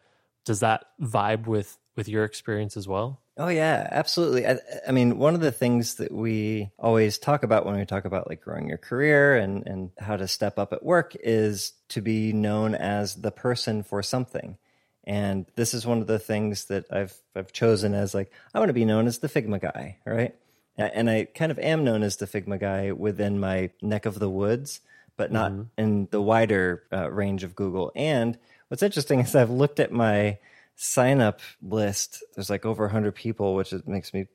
does 0.45 0.61
that 0.61 0.85
vibe 1.01 1.47
with 1.47 1.77
with 1.95 2.07
your 2.07 2.23
experience 2.23 2.75
as 2.77 2.87
well? 2.87 3.21
Oh 3.35 3.47
yeah, 3.47 3.87
absolutely. 3.89 4.45
I, 4.45 4.57
I, 4.87 4.91
mean, 4.91 5.17
one 5.17 5.33
of 5.33 5.41
the 5.41 5.51
things 5.51 5.95
that 5.95 6.11
we 6.11 6.69
always 6.77 7.17
talk 7.17 7.41
about 7.41 7.65
when 7.65 7.75
we 7.75 7.85
talk 7.85 8.05
about 8.05 8.29
like 8.29 8.41
growing 8.41 8.69
your 8.69 8.77
career 8.77 9.35
and 9.35 9.65
and 9.65 9.91
how 9.97 10.17
to 10.17 10.27
step 10.27 10.59
up 10.59 10.71
at 10.71 10.83
work 10.83 11.15
is 11.19 11.73
to 11.89 12.01
be 12.01 12.31
known 12.31 12.75
as 12.75 13.15
the 13.15 13.31
person 13.31 13.81
for 13.81 14.03
something. 14.03 14.57
And 15.05 15.47
this 15.55 15.73
is 15.73 15.85
one 15.85 15.99
of 15.99 16.07
the 16.07 16.19
things 16.19 16.65
that 16.65 16.85
I've 16.91 17.15
I've 17.35 17.51
chosen 17.51 17.95
as 17.95 18.13
like 18.13 18.31
I 18.53 18.59
want 18.59 18.69
to 18.69 18.73
be 18.73 18.85
known 18.85 19.07
as 19.07 19.19
the 19.19 19.29
Figma 19.29 19.59
guy, 19.59 19.97
right? 20.05 20.35
And 20.77 21.09
I 21.09 21.25
kind 21.25 21.51
of 21.51 21.59
am 21.59 21.83
known 21.83 22.01
as 22.01 22.17
the 22.17 22.25
Figma 22.25 22.59
guy 22.59 22.91
within 22.91 23.39
my 23.39 23.69
neck 23.81 24.07
of 24.07 24.17
the 24.17 24.29
woods, 24.29 24.81
but 25.17 25.31
not 25.31 25.51
mm-hmm. 25.51 25.63
in 25.77 26.07
the 26.09 26.21
wider 26.21 26.83
uh, 26.91 27.11
range 27.11 27.43
of 27.43 27.55
Google. 27.55 27.91
And 27.95 28.39
what's 28.73 28.81
interesting 28.81 29.19
is 29.19 29.35
I've 29.35 29.51
looked 29.51 29.79
at 29.79 29.91
my 29.91 30.39
sign 30.75 31.21
up 31.21 31.41
list. 31.61 32.23
There's 32.33 32.49
like 32.49 32.65
over 32.65 32.85
100 32.85 33.13
people, 33.13 33.53
which 33.53 33.71
makes 33.85 34.15
me 34.15 34.25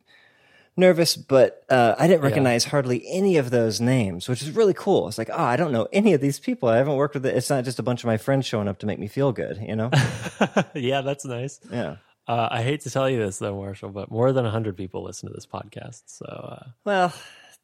nervous, 0.77 1.17
but 1.17 1.65
uh, 1.69 1.97
I 1.99 2.07
didn't 2.07 2.23
recognize 2.23 2.65
yeah. 2.65 2.71
hardly 2.71 3.03
any 3.09 3.39
of 3.39 3.51
those 3.51 3.81
names, 3.81 4.29
which 4.29 4.41
is 4.43 4.53
really 4.53 4.75
cool. 4.75 5.09
It's 5.09 5.19
like, 5.19 5.29
oh, 5.33 5.43
I 5.43 5.57
don't 5.57 5.73
know 5.73 5.89
any 5.93 6.13
of 6.13 6.21
these 6.21 6.39
people. 6.39 6.69
I 6.69 6.77
haven't 6.77 6.95
worked 6.95 7.15
with 7.15 7.27
it. 7.27 7.37
It's 7.37 7.51
not 7.51 7.65
just 7.65 7.81
a 7.81 7.83
bunch 7.83 8.05
of 8.05 8.07
my 8.07 8.17
friends 8.17 8.47
showing 8.47 8.69
up 8.69 8.79
to 8.79 8.87
make 8.87 9.01
me 9.01 9.09
feel 9.09 9.33
good, 9.33 9.57
you 9.61 9.75
know? 9.75 9.91
yeah, 10.73 11.01
that's 11.01 11.25
nice. 11.25 11.59
Yeah. 11.73 11.97
Uh, 12.29 12.47
I 12.49 12.63
hate 12.63 12.83
to 12.83 12.91
tell 12.91 13.11
you 13.11 13.19
this 13.19 13.41
though, 13.41 13.57
Marshall, 13.57 13.89
but 13.89 14.09
more 14.09 14.33
than 14.33 14.45
100 14.45 14.77
people 14.77 15.03
listen 15.03 15.29
to 15.29 15.35
this 15.35 15.47
podcast. 15.47 16.03
So, 16.07 16.27
uh... 16.27 16.69
well, 16.85 17.13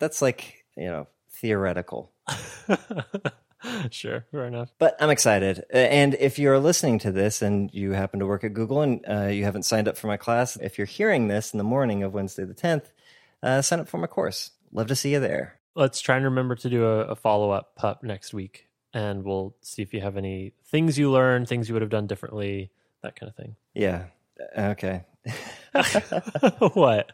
that's 0.01 0.21
like, 0.21 0.65
you 0.77 0.87
know, 0.87 1.07
theoretical. 1.31 2.11
sure, 3.91 4.27
fair 4.31 4.47
enough. 4.47 4.73
But 4.79 4.97
I'm 5.01 5.11
excited. 5.11 5.65
And 5.71 6.15
if 6.15 6.39
you're 6.39 6.59
listening 6.59 6.99
to 7.01 7.13
this 7.13 7.43
and 7.43 7.73
you 7.73 7.93
happen 7.93 8.21
to 8.21 8.27
work 8.27 8.45
at 8.45 8.55
Google 8.55 8.83
and 8.83 9.05
uh, 9.09 9.27
you 9.27 9.45
haven't 9.45 9.65
signed 9.65 9.89
up 9.89 9.97
for 9.97 10.07
my 10.07 10.17
class, 10.17 10.57
if 10.57 10.79
you're 10.79 10.87
hearing 10.87 11.29
this 11.29 11.53
in 11.53 11.59
the 11.59 11.65
morning 11.65 12.03
of 12.03 12.15
Wednesday 12.15 12.45
the 12.45 12.55
10th, 12.55 12.87
uh, 13.43 13.63
sign 13.63 13.81
up 13.81 13.89
for 13.89 13.99
my 13.99 14.07
course. 14.07 14.51
Love 14.73 14.89
to 14.89 14.97
see 14.97 15.13
you 15.13 15.21
there. 15.21 15.59
Let's 15.75 16.01
try 16.01 16.17
and 16.17 16.25
remember 16.25 16.55
to 16.57 16.71
do 16.71 16.85
a, 16.85 17.01
a 17.01 17.17
follow 17.17 17.51
up 17.51 17.75
pup 17.75 18.03
next 18.03 18.33
week, 18.33 18.69
and 18.93 19.25
we'll 19.25 19.57
see 19.61 19.83
if 19.83 19.93
you 19.93 20.01
have 20.01 20.17
any 20.17 20.53
things 20.67 20.99
you 20.99 21.11
learned, 21.11 21.49
things 21.49 21.69
you 21.69 21.75
would 21.75 21.83
have 21.83 21.91
done 21.91 22.07
differently, 22.07 22.71
that 23.03 23.17
kind 23.17 23.29
of 23.29 23.37
thing. 23.37 23.57
Yeah. 23.75 24.05
Okay. 24.57 25.03
what? 26.75 27.13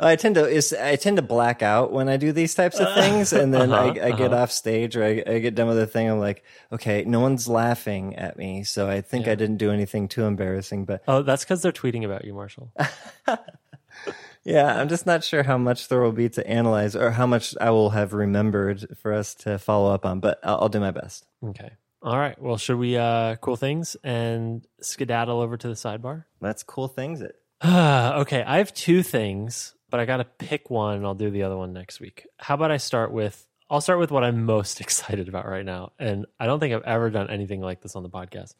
I 0.00 0.16
tend 0.16 0.34
to 0.34 0.48
is 0.48 0.72
I 0.72 0.96
tend 0.96 1.16
to 1.16 1.22
black 1.22 1.62
out 1.62 1.92
when 1.92 2.08
I 2.08 2.16
do 2.16 2.32
these 2.32 2.54
types 2.54 2.80
of 2.80 2.92
things, 2.94 3.32
and 3.32 3.54
then 3.54 3.72
uh-huh, 3.72 3.82
I, 3.82 4.06
I, 4.06 4.10
get 4.12 4.32
uh-huh. 4.32 4.42
off 4.42 4.52
stage 4.52 4.96
or 4.96 5.04
I, 5.04 5.22
I, 5.26 5.38
get 5.38 5.54
done 5.54 5.68
with 5.68 5.76
the 5.76 5.86
thing. 5.86 6.10
I'm 6.10 6.18
like, 6.18 6.42
okay, 6.72 7.04
no 7.04 7.20
one's 7.20 7.48
laughing 7.48 8.16
at 8.16 8.36
me, 8.36 8.64
so 8.64 8.88
I 8.88 9.00
think 9.00 9.26
yeah. 9.26 9.32
I 9.32 9.34
didn't 9.36 9.58
do 9.58 9.70
anything 9.70 10.08
too 10.08 10.24
embarrassing. 10.24 10.86
But 10.86 11.02
oh, 11.06 11.22
that's 11.22 11.44
because 11.44 11.62
they're 11.62 11.72
tweeting 11.72 12.04
about 12.04 12.24
you, 12.24 12.34
Marshall. 12.34 12.72
yeah, 14.44 14.80
I'm 14.80 14.88
just 14.88 15.06
not 15.06 15.22
sure 15.22 15.44
how 15.44 15.58
much 15.58 15.86
there 15.86 16.00
will 16.00 16.12
be 16.12 16.28
to 16.30 16.46
analyze 16.46 16.96
or 16.96 17.12
how 17.12 17.26
much 17.26 17.54
I 17.60 17.70
will 17.70 17.90
have 17.90 18.12
remembered 18.12 18.98
for 18.98 19.12
us 19.12 19.34
to 19.36 19.58
follow 19.58 19.94
up 19.94 20.04
on, 20.04 20.18
but 20.18 20.40
I'll, 20.42 20.62
I'll 20.62 20.68
do 20.68 20.80
my 20.80 20.90
best. 20.90 21.26
Okay. 21.44 21.70
All 22.02 22.18
right. 22.18 22.40
Well, 22.40 22.56
should 22.56 22.78
we 22.78 22.96
uh 22.96 23.36
cool 23.36 23.56
things 23.56 23.96
and 24.02 24.66
skedaddle 24.80 25.40
over 25.40 25.56
to 25.56 25.68
the 25.68 25.74
sidebar? 25.74 26.24
Let's 26.40 26.62
cool 26.62 26.88
things 26.88 27.20
it. 27.20 27.36
okay, 27.64 28.42
I 28.42 28.58
have 28.58 28.72
two 28.72 29.02
things, 29.02 29.74
but 29.90 30.00
I 30.00 30.06
got 30.06 30.18
to 30.18 30.24
pick 30.24 30.70
one 30.70 30.96
and 30.96 31.06
I'll 31.06 31.14
do 31.14 31.30
the 31.30 31.42
other 31.42 31.56
one 31.56 31.72
next 31.72 32.00
week. 32.00 32.26
How 32.38 32.54
about 32.54 32.70
I 32.70 32.78
start 32.78 33.12
with 33.12 33.46
I'll 33.70 33.80
start 33.80 34.00
with 34.00 34.10
what 34.10 34.24
I'm 34.24 34.44
most 34.44 34.80
excited 34.80 35.28
about 35.28 35.46
right 35.46 35.64
now. 35.64 35.92
And 35.98 36.26
I 36.38 36.46
don't 36.46 36.58
think 36.58 36.74
I've 36.74 36.82
ever 36.82 37.08
done 37.10 37.30
anything 37.30 37.60
like 37.60 37.80
this 37.80 37.94
on 37.94 38.02
the 38.02 38.10
podcast. 38.10 38.54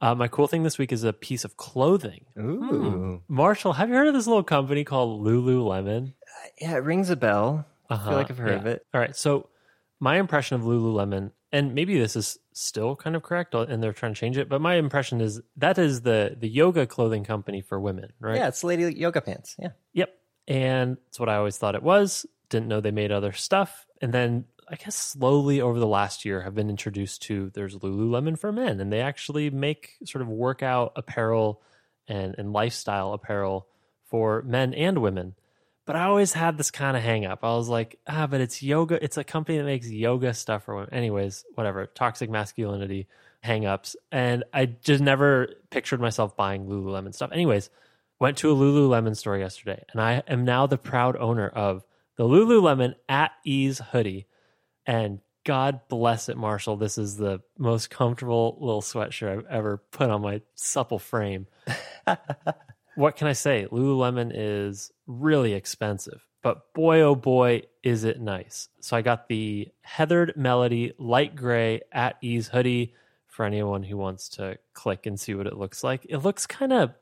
Uh, 0.00 0.14
my 0.14 0.28
cool 0.28 0.48
thing 0.48 0.62
this 0.62 0.78
week 0.78 0.92
is 0.92 1.04
a 1.04 1.12
piece 1.12 1.44
of 1.44 1.56
clothing. 1.56 2.24
Ooh. 2.38 2.60
Hmm. 2.60 3.16
Marshall, 3.28 3.72
have 3.72 3.88
you 3.88 3.94
heard 3.94 4.08
of 4.08 4.14
this 4.14 4.26
little 4.26 4.42
company 4.42 4.84
called 4.84 5.24
Lululemon? 5.24 6.08
Uh, 6.08 6.48
yeah, 6.60 6.72
it 6.72 6.84
rings 6.84 7.10
a 7.10 7.16
bell. 7.16 7.66
Uh-huh. 7.88 7.94
I 7.94 7.98
feel 7.98 8.08
uh-huh, 8.08 8.16
like 8.16 8.30
I've 8.30 8.38
heard 8.38 8.50
yeah. 8.50 8.58
of 8.58 8.66
it. 8.66 8.86
All 8.92 9.00
right. 9.00 9.14
So, 9.14 9.48
my 10.00 10.16
impression 10.16 10.56
of 10.56 10.66
Lululemon 10.66 11.30
and 11.52 11.74
maybe 11.74 11.98
this 11.98 12.16
is 12.16 12.38
still 12.52 12.96
kind 12.96 13.14
of 13.14 13.22
correct 13.22 13.54
uh, 13.54 13.66
and 13.68 13.82
they're 13.82 13.92
trying 13.92 14.14
to 14.14 14.18
change 14.18 14.38
it 14.38 14.48
but 14.48 14.60
my 14.60 14.74
impression 14.74 15.20
is 15.20 15.40
that 15.56 15.78
is 15.78 16.02
the 16.02 16.36
the 16.38 16.48
yoga 16.48 16.86
clothing 16.86 17.24
company 17.24 17.60
for 17.60 17.78
women 17.78 18.12
right? 18.20 18.36
Yeah 18.36 18.48
it's 18.48 18.64
lady 18.64 18.94
yoga 18.94 19.20
pants 19.20 19.56
yeah. 19.58 19.70
Yep 19.92 20.10
and 20.48 20.96
it's 21.08 21.20
what 21.20 21.28
i 21.28 21.36
always 21.36 21.56
thought 21.56 21.74
it 21.74 21.82
was. 21.82 22.26
Didn't 22.48 22.68
know 22.68 22.80
they 22.80 22.90
made 22.90 23.12
other 23.12 23.32
stuff 23.32 23.86
and 24.00 24.12
then 24.12 24.44
i 24.68 24.74
guess 24.76 24.94
slowly 24.94 25.60
over 25.60 25.78
the 25.78 25.86
last 25.86 26.24
year 26.24 26.42
have 26.42 26.54
been 26.54 26.70
introduced 26.70 27.22
to 27.22 27.50
there's 27.54 27.76
lululemon 27.76 28.38
for 28.38 28.52
men 28.52 28.80
and 28.80 28.92
they 28.92 29.00
actually 29.00 29.50
make 29.50 29.92
sort 30.04 30.22
of 30.22 30.28
workout 30.28 30.92
apparel 30.96 31.62
and 32.08 32.34
and 32.36 32.52
lifestyle 32.52 33.12
apparel 33.12 33.68
for 34.04 34.42
men 34.42 34.74
and 34.74 34.98
women 34.98 35.34
but 35.84 35.96
I 35.96 36.04
always 36.04 36.32
had 36.32 36.56
this 36.56 36.70
kind 36.70 36.96
of 36.96 37.02
hang 37.02 37.26
up. 37.26 37.40
I 37.42 37.56
was 37.56 37.68
like, 37.68 37.98
ah, 38.06 38.26
but 38.26 38.40
it's 38.40 38.62
yoga. 38.62 39.02
It's 39.02 39.16
a 39.16 39.24
company 39.24 39.58
that 39.58 39.64
makes 39.64 39.88
yoga 39.88 40.32
stuff 40.34 40.64
for 40.64 40.76
women. 40.76 40.92
Anyways, 40.92 41.44
whatever. 41.54 41.86
Toxic 41.86 42.30
masculinity 42.30 43.08
hangups. 43.44 43.96
And 44.10 44.44
I 44.52 44.66
just 44.66 45.02
never 45.02 45.54
pictured 45.70 46.00
myself 46.00 46.36
buying 46.36 46.66
Lululemon 46.66 47.14
stuff. 47.14 47.32
Anyways, 47.32 47.70
went 48.20 48.38
to 48.38 48.52
a 48.52 48.54
Lululemon 48.54 49.16
store 49.16 49.36
yesterday 49.36 49.84
and 49.90 50.00
I 50.00 50.22
am 50.28 50.44
now 50.44 50.66
the 50.66 50.78
proud 50.78 51.16
owner 51.16 51.48
of 51.48 51.84
the 52.16 52.24
Lululemon 52.24 52.94
at 53.08 53.32
ease 53.44 53.78
hoodie. 53.78 54.26
And 54.86 55.20
God 55.44 55.80
bless 55.88 56.28
it, 56.28 56.36
Marshall. 56.36 56.76
This 56.76 56.98
is 56.98 57.16
the 57.16 57.40
most 57.58 57.90
comfortable 57.90 58.56
little 58.60 58.82
sweatshirt 58.82 59.38
I've 59.38 59.46
ever 59.46 59.82
put 59.90 60.10
on 60.10 60.22
my 60.22 60.42
supple 60.54 61.00
frame. 61.00 61.48
what 62.94 63.16
can 63.16 63.26
I 63.26 63.32
say? 63.32 63.66
Lululemon 63.70 64.32
is 64.34 64.92
really 65.06 65.54
expensive, 65.54 66.26
but 66.42 66.72
boy, 66.74 67.00
oh 67.00 67.14
boy, 67.14 67.62
is 67.82 68.04
it 68.04 68.20
nice. 68.20 68.68
So 68.80 68.96
I 68.96 69.02
got 69.02 69.28
the 69.28 69.68
Heathered 69.82 70.34
Melody 70.36 70.92
light 70.98 71.34
gray 71.36 71.82
at 71.90 72.16
ease 72.20 72.48
hoodie 72.48 72.94
for 73.26 73.44
anyone 73.44 73.82
who 73.82 73.96
wants 73.96 74.28
to 74.30 74.58
click 74.74 75.06
and 75.06 75.18
see 75.18 75.34
what 75.34 75.46
it 75.46 75.56
looks 75.56 75.82
like. 75.82 76.06
It 76.08 76.18
looks 76.18 76.46
kind 76.46 76.72
of 76.72 76.94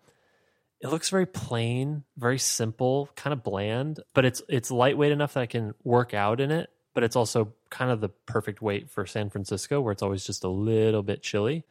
it 0.83 0.89
looks 0.89 1.11
very 1.11 1.27
plain, 1.27 2.05
very 2.17 2.39
simple, 2.39 3.11
kind 3.15 3.35
of 3.35 3.43
bland, 3.43 4.01
but 4.15 4.25
it's 4.25 4.43
it's 4.49 4.71
lightweight 4.71 5.13
enough 5.13 5.35
that 5.35 5.41
I 5.41 5.47
can 5.47 5.75
work 5.85 6.15
out 6.15 6.41
in 6.41 6.51
it 6.51 6.71
but 6.95 7.05
it's 7.05 7.17
also 7.17 7.53
kind 7.71 7.91
of 7.91 8.01
the 8.01 8.09
perfect 8.09 8.61
weight 8.61 8.91
for 8.91 9.07
San 9.07 9.31
Francisco, 9.31 9.81
where 9.81 9.93
it's 9.93 10.03
always 10.03 10.25
just 10.25 10.45
a 10.45 10.49
little 10.49 11.03
bit 11.03 11.23
chilly. 11.23 11.65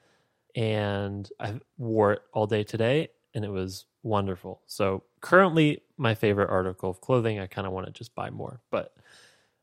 And 0.56 1.30
I 1.40 1.60
wore 1.78 2.14
it 2.14 2.22
all 2.34 2.48
day 2.48 2.64
today, 2.64 3.10
and 3.34 3.46
it 3.46 3.52
was 3.52 3.86
wonderful. 4.04 4.62
So 4.66 5.04
currently, 5.22 5.82
my 5.98 6.16
favorite 6.16 6.50
article 6.50 6.90
of 6.90 7.02
clothing. 7.02 7.40
I 7.40 7.48
kind 7.48 7.68
of 7.68 7.74
want 7.74 7.88
to 7.88 7.92
just 7.92 8.16
buy 8.16 8.30
more, 8.30 8.62
but 8.72 8.94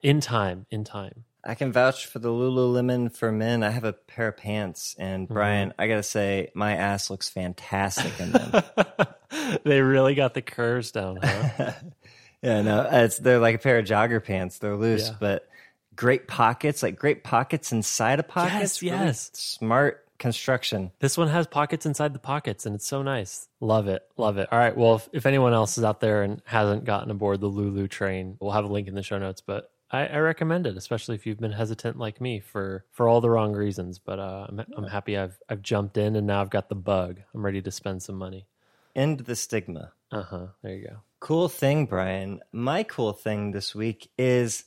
in 0.03 0.21
time, 0.21 0.67
in 0.71 0.85
time. 0.85 1.25
I 1.45 1.55
can 1.55 1.73
vouch 1.73 2.07
for 2.07 2.19
the 2.19 2.29
Lululemon 2.29 3.15
for 3.15 3.31
men. 3.31 3.63
I 3.63 3.71
have 3.71 3.85
a 3.85 3.93
pair 3.93 4.29
of 4.29 4.37
pants, 4.37 4.97
and 4.99 5.27
mm-hmm. 5.27 5.35
Brian, 5.35 5.73
I 5.79 5.87
gotta 5.87 6.03
say, 6.03 6.51
my 6.55 6.75
ass 6.75 7.09
looks 7.09 7.29
fantastic 7.29 8.19
in 8.19 8.33
them. 8.33 8.63
they 9.65 9.81
really 9.81 10.15
got 10.17 10.35
the 10.35 10.43
curves 10.43 10.91
down, 10.91 11.19
huh? 11.23 11.73
yeah, 12.43 12.63
no, 12.63 12.89
it's 12.91 13.19
they're 13.19 13.39
like 13.39 13.55
a 13.55 13.59
pair 13.59 13.79
of 13.79 13.85
jogger 13.85 14.23
pants. 14.23 14.59
They're 14.59 14.77
loose, 14.77 15.09
Yeah. 15.09 15.17
but 15.21 15.49
great 15.95 16.27
pockets, 16.27 16.83
like 16.83 16.97
great 16.99 17.23
pockets 17.23 17.71
inside 17.71 18.19
of 18.19 18.27
pockets. 18.27 18.83
Yes, 18.83 18.83
Really 18.83 19.05
yes. 19.07 19.31
smart 19.35 20.06
construction. 20.19 20.93
This 21.01 21.17
one 21.19 21.29
has 21.29 21.47
pockets 21.47 21.87
inside 21.87 22.13
the 22.13 22.19
pockets, 22.19 22.67
and 22.67 22.75
it's 22.75 22.87
so 22.87 23.03
nice. 23.03 23.49
Love 23.61 23.89
it. 23.89 24.03
Love 24.17 24.39
it. 24.39 24.49
All 24.51 24.59
right. 24.59 24.77
Well, 24.77 24.97
if, 24.97 25.09
if 25.13 25.27
anyone 25.27 25.53
else 25.53 25.79
is 25.79 25.85
out 25.85 26.01
there 26.01 26.23
and 26.23 26.43
hasn't 26.45 26.85
gotten 26.85 27.11
aboard 27.11 27.41
the 27.41 27.47
Lulu 27.47 27.89
train, 27.89 28.37
we'll 28.41 28.53
have 28.53 28.65
a 28.65 28.73
link 28.73 28.89
in 28.89 28.95
the 28.95 29.03
show 29.03 29.19
notes. 29.19 29.41
But 29.41 29.71
I, 29.91 30.07
I 30.07 30.19
recommend 30.19 30.67
it, 30.67 30.77
especially 30.77 31.15
if 31.15 31.27
you've 31.27 31.41
been 31.41 31.53
hesitant 31.53 31.99
like 31.99 32.21
me 32.21 32.41
for 32.41 32.85
for 32.93 33.09
all 33.09 33.21
the 33.21 33.31
wrong 33.31 33.53
reasons. 33.53 33.99
But 33.99 34.19
uh, 34.19 34.47
I'm 34.49 34.61
I'm 34.77 34.85
happy 34.85 35.17
I've 35.17 35.39
I've 35.49 35.63
jumped 35.63 35.97
in 35.97 36.17
and 36.17 36.27
now 36.27 36.41
I've 36.41 36.51
got 36.51 36.69
the 36.69 36.75
bug. 36.75 37.21
I'm 37.35 37.45
ready 37.45 37.63
to 37.63 37.71
spend 37.71 38.03
some 38.03 38.17
money. 38.17 38.47
End 38.95 39.21
the 39.21 39.37
stigma. 39.37 39.93
Uh 40.11 40.23
huh. 40.23 40.47
There 40.63 40.75
you 40.75 40.89
go. 40.89 40.97
Cool 41.21 41.49
thing, 41.49 41.87
Brian. 41.87 42.41
My 42.53 42.83
cool 42.83 43.13
thing 43.13 43.53
this 43.53 43.75
week 43.75 44.11
is 44.19 44.65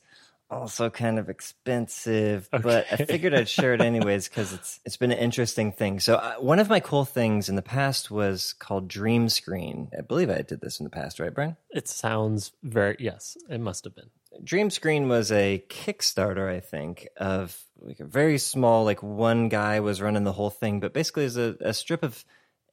also 0.49 0.89
kind 0.89 1.19
of 1.19 1.29
expensive, 1.29 2.49
but 2.51 2.88
I 2.91 2.97
figured 2.97 3.33
I'd 3.33 3.49
share 3.49 3.73
it 3.73 3.81
anyways 3.91 4.27
because 4.27 4.53
it's 4.53 4.79
it's 4.85 4.97
been 4.97 5.12
an 5.12 5.17
interesting 5.17 5.71
thing. 5.71 5.99
So 5.99 6.15
uh, 6.15 6.35
one 6.35 6.59
of 6.59 6.69
my 6.69 6.79
cool 6.79 7.05
things 7.05 7.49
in 7.49 7.55
the 7.55 7.62
past 7.62 8.09
was 8.09 8.53
called 8.53 8.88
Dream 8.88 9.29
Screen. 9.29 9.89
I 9.97 10.01
believe 10.01 10.29
I 10.29 10.41
did 10.41 10.62
this 10.62 10.79
in 10.79 10.83
the 10.83 10.89
past, 10.89 11.19
right, 11.19 11.33
Brian? 11.33 11.57
It 11.69 11.88
sounds 11.88 12.51
very 12.63 12.95
yes. 12.99 13.38
It 13.49 13.59
must 13.59 13.83
have 13.85 13.95
been. 13.95 14.09
Dream 14.43 14.69
Screen 14.69 15.09
was 15.09 15.31
a 15.31 15.63
Kickstarter, 15.69 16.49
I 16.49 16.59
think, 16.59 17.07
of 17.17 17.57
like 17.79 17.99
a 17.99 18.05
very 18.05 18.38
small, 18.38 18.85
like 18.85 19.03
one 19.03 19.49
guy 19.49 19.79
was 19.79 20.01
running 20.01 20.23
the 20.23 20.31
whole 20.31 20.49
thing, 20.49 20.79
but 20.79 20.93
basically 20.93 21.25
it's 21.25 21.35
a, 21.35 21.55
a 21.62 21.73
strip 21.73 22.03
of 22.03 22.23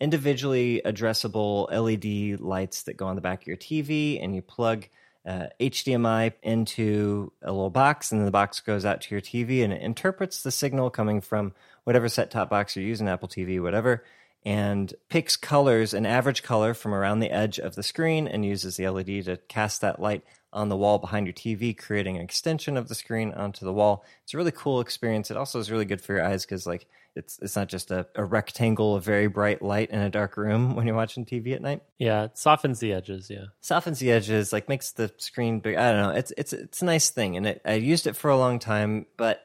individually 0.01 0.83
addressable 0.85 1.69
LED 1.71 2.41
lights 2.41 2.83
that 2.83 2.97
go 2.97 3.07
on 3.07 3.17
the 3.17 3.23
back 3.23 3.43
of 3.43 3.47
your 3.47 3.57
TV, 3.57 4.23
and 4.23 4.35
you 4.35 4.43
plug 4.43 4.87
uh, 5.27 5.47
HDMI 5.61 6.33
into 6.43 7.33
a 7.43 7.51
little 7.51 7.71
box, 7.71 8.13
and 8.13 8.21
then 8.21 8.27
the 8.27 8.31
box 8.31 8.61
goes 8.61 8.85
out 8.85 9.01
to 9.03 9.15
your 9.15 9.21
TV, 9.21 9.65
and 9.65 9.73
it 9.73 9.83
interprets 9.83 10.43
the 10.43 10.51
signal 10.51 10.89
coming 10.89 11.21
from 11.21 11.53
whatever 11.85 12.09
set 12.09 12.31
top 12.31 12.49
box 12.49 12.77
you're 12.77 12.85
using, 12.85 13.09
Apple 13.09 13.29
TV, 13.29 13.61
whatever, 13.61 14.05
and 14.45 14.95
picks 15.09 15.37
colors, 15.37 15.93
an 15.93 16.07
average 16.07 16.43
color 16.45 16.75
from 16.75 16.95
around 16.95 17.19
the 17.19 17.31
edge 17.31 17.59
of 17.59 17.75
the 17.75 17.83
screen, 17.83 18.29
and 18.29 18.47
uses 18.47 18.77
the 18.77 18.89
LED 18.89 19.25
to 19.25 19.37
cast 19.49 19.81
that 19.81 20.01
light 20.01 20.23
on 20.53 20.69
the 20.69 20.77
wall 20.77 20.99
behind 20.99 21.27
your 21.27 21.35
TV, 21.35 21.77
creating 21.77 22.17
an 22.17 22.23
extension 22.23 22.77
of 22.77 22.89
the 22.89 22.95
screen 22.95 23.33
onto 23.33 23.65
the 23.65 23.73
wall. 23.73 24.05
It's 24.23 24.33
a 24.33 24.37
really 24.37 24.53
cool 24.53 24.81
experience. 24.81 25.31
It 25.31 25.37
also 25.37 25.59
is 25.59 25.71
really 25.71 25.85
good 25.85 26.01
for 26.01 26.15
your 26.15 26.25
eyes 26.25 26.45
because, 26.45 26.67
like, 26.67 26.87
it's 27.17 27.39
it's 27.41 27.57
not 27.57 27.69
just 27.69 27.91
a, 27.91 28.07
a 28.15 28.25
rectangle 28.25 28.95
of 28.95 29.05
very 29.05 29.27
bright 29.27 29.63
light 29.63 29.91
in 29.91 30.01
a 30.01 30.11
dark 30.11 30.37
room 30.37 30.75
when 30.77 30.87
you're 30.87 30.97
watching 30.97 31.25
TV 31.25 31.55
at 31.55 31.63
night. 31.63 31.83
Yeah, 31.99 32.25
it 32.25 32.39
softens 32.39 32.79
the 32.81 32.93
edges. 32.93 33.31
Yeah. 33.31 33.47
Softens 33.61 33.99
the 33.99 34.13
edges, 34.13 34.53
like 34.53 34.69
makes 34.69 34.93
the 34.93 35.13
screen 35.17 35.61
big. 35.61 35.77
I 35.77 35.93
don't 35.93 36.03
know. 36.03 36.19
It's 36.19 36.33
it's 36.37 36.53
it's 36.53 36.83
a 36.83 36.85
nice 36.85 37.11
thing, 37.11 37.37
and 37.37 37.47
it, 37.47 37.63
I 37.65 37.75
used 37.75 38.07
it 38.07 38.17
for 38.17 38.31
a 38.31 38.39
long 38.39 38.59
time, 38.59 39.07
but 39.17 39.43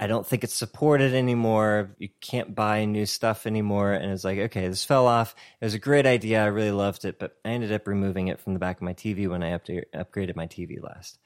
I 0.00 0.06
don't 0.06 0.26
think 0.26 0.44
it's 0.44 0.54
supported 0.54 1.12
anymore. 1.12 1.90
You 1.98 2.08
can't 2.20 2.54
buy 2.54 2.84
new 2.84 3.04
stuff 3.04 3.46
anymore. 3.46 3.92
And 3.92 4.12
it's 4.12 4.22
like, 4.22 4.38
okay, 4.38 4.68
this 4.68 4.84
fell 4.84 5.08
off. 5.08 5.34
It 5.60 5.64
was 5.64 5.74
a 5.74 5.80
great 5.80 6.06
idea. 6.06 6.42
I 6.42 6.46
really 6.46 6.70
loved 6.70 7.04
it, 7.04 7.18
but 7.18 7.36
I 7.44 7.48
ended 7.48 7.72
up 7.72 7.88
removing 7.88 8.28
it 8.28 8.38
from 8.38 8.52
the 8.52 8.60
back 8.60 8.76
of 8.76 8.82
my 8.82 8.94
TV 8.94 9.28
when 9.28 9.42
I 9.42 9.58
upgraded 9.58 10.36
my 10.36 10.46
TV 10.46 10.80
last. 10.80 11.18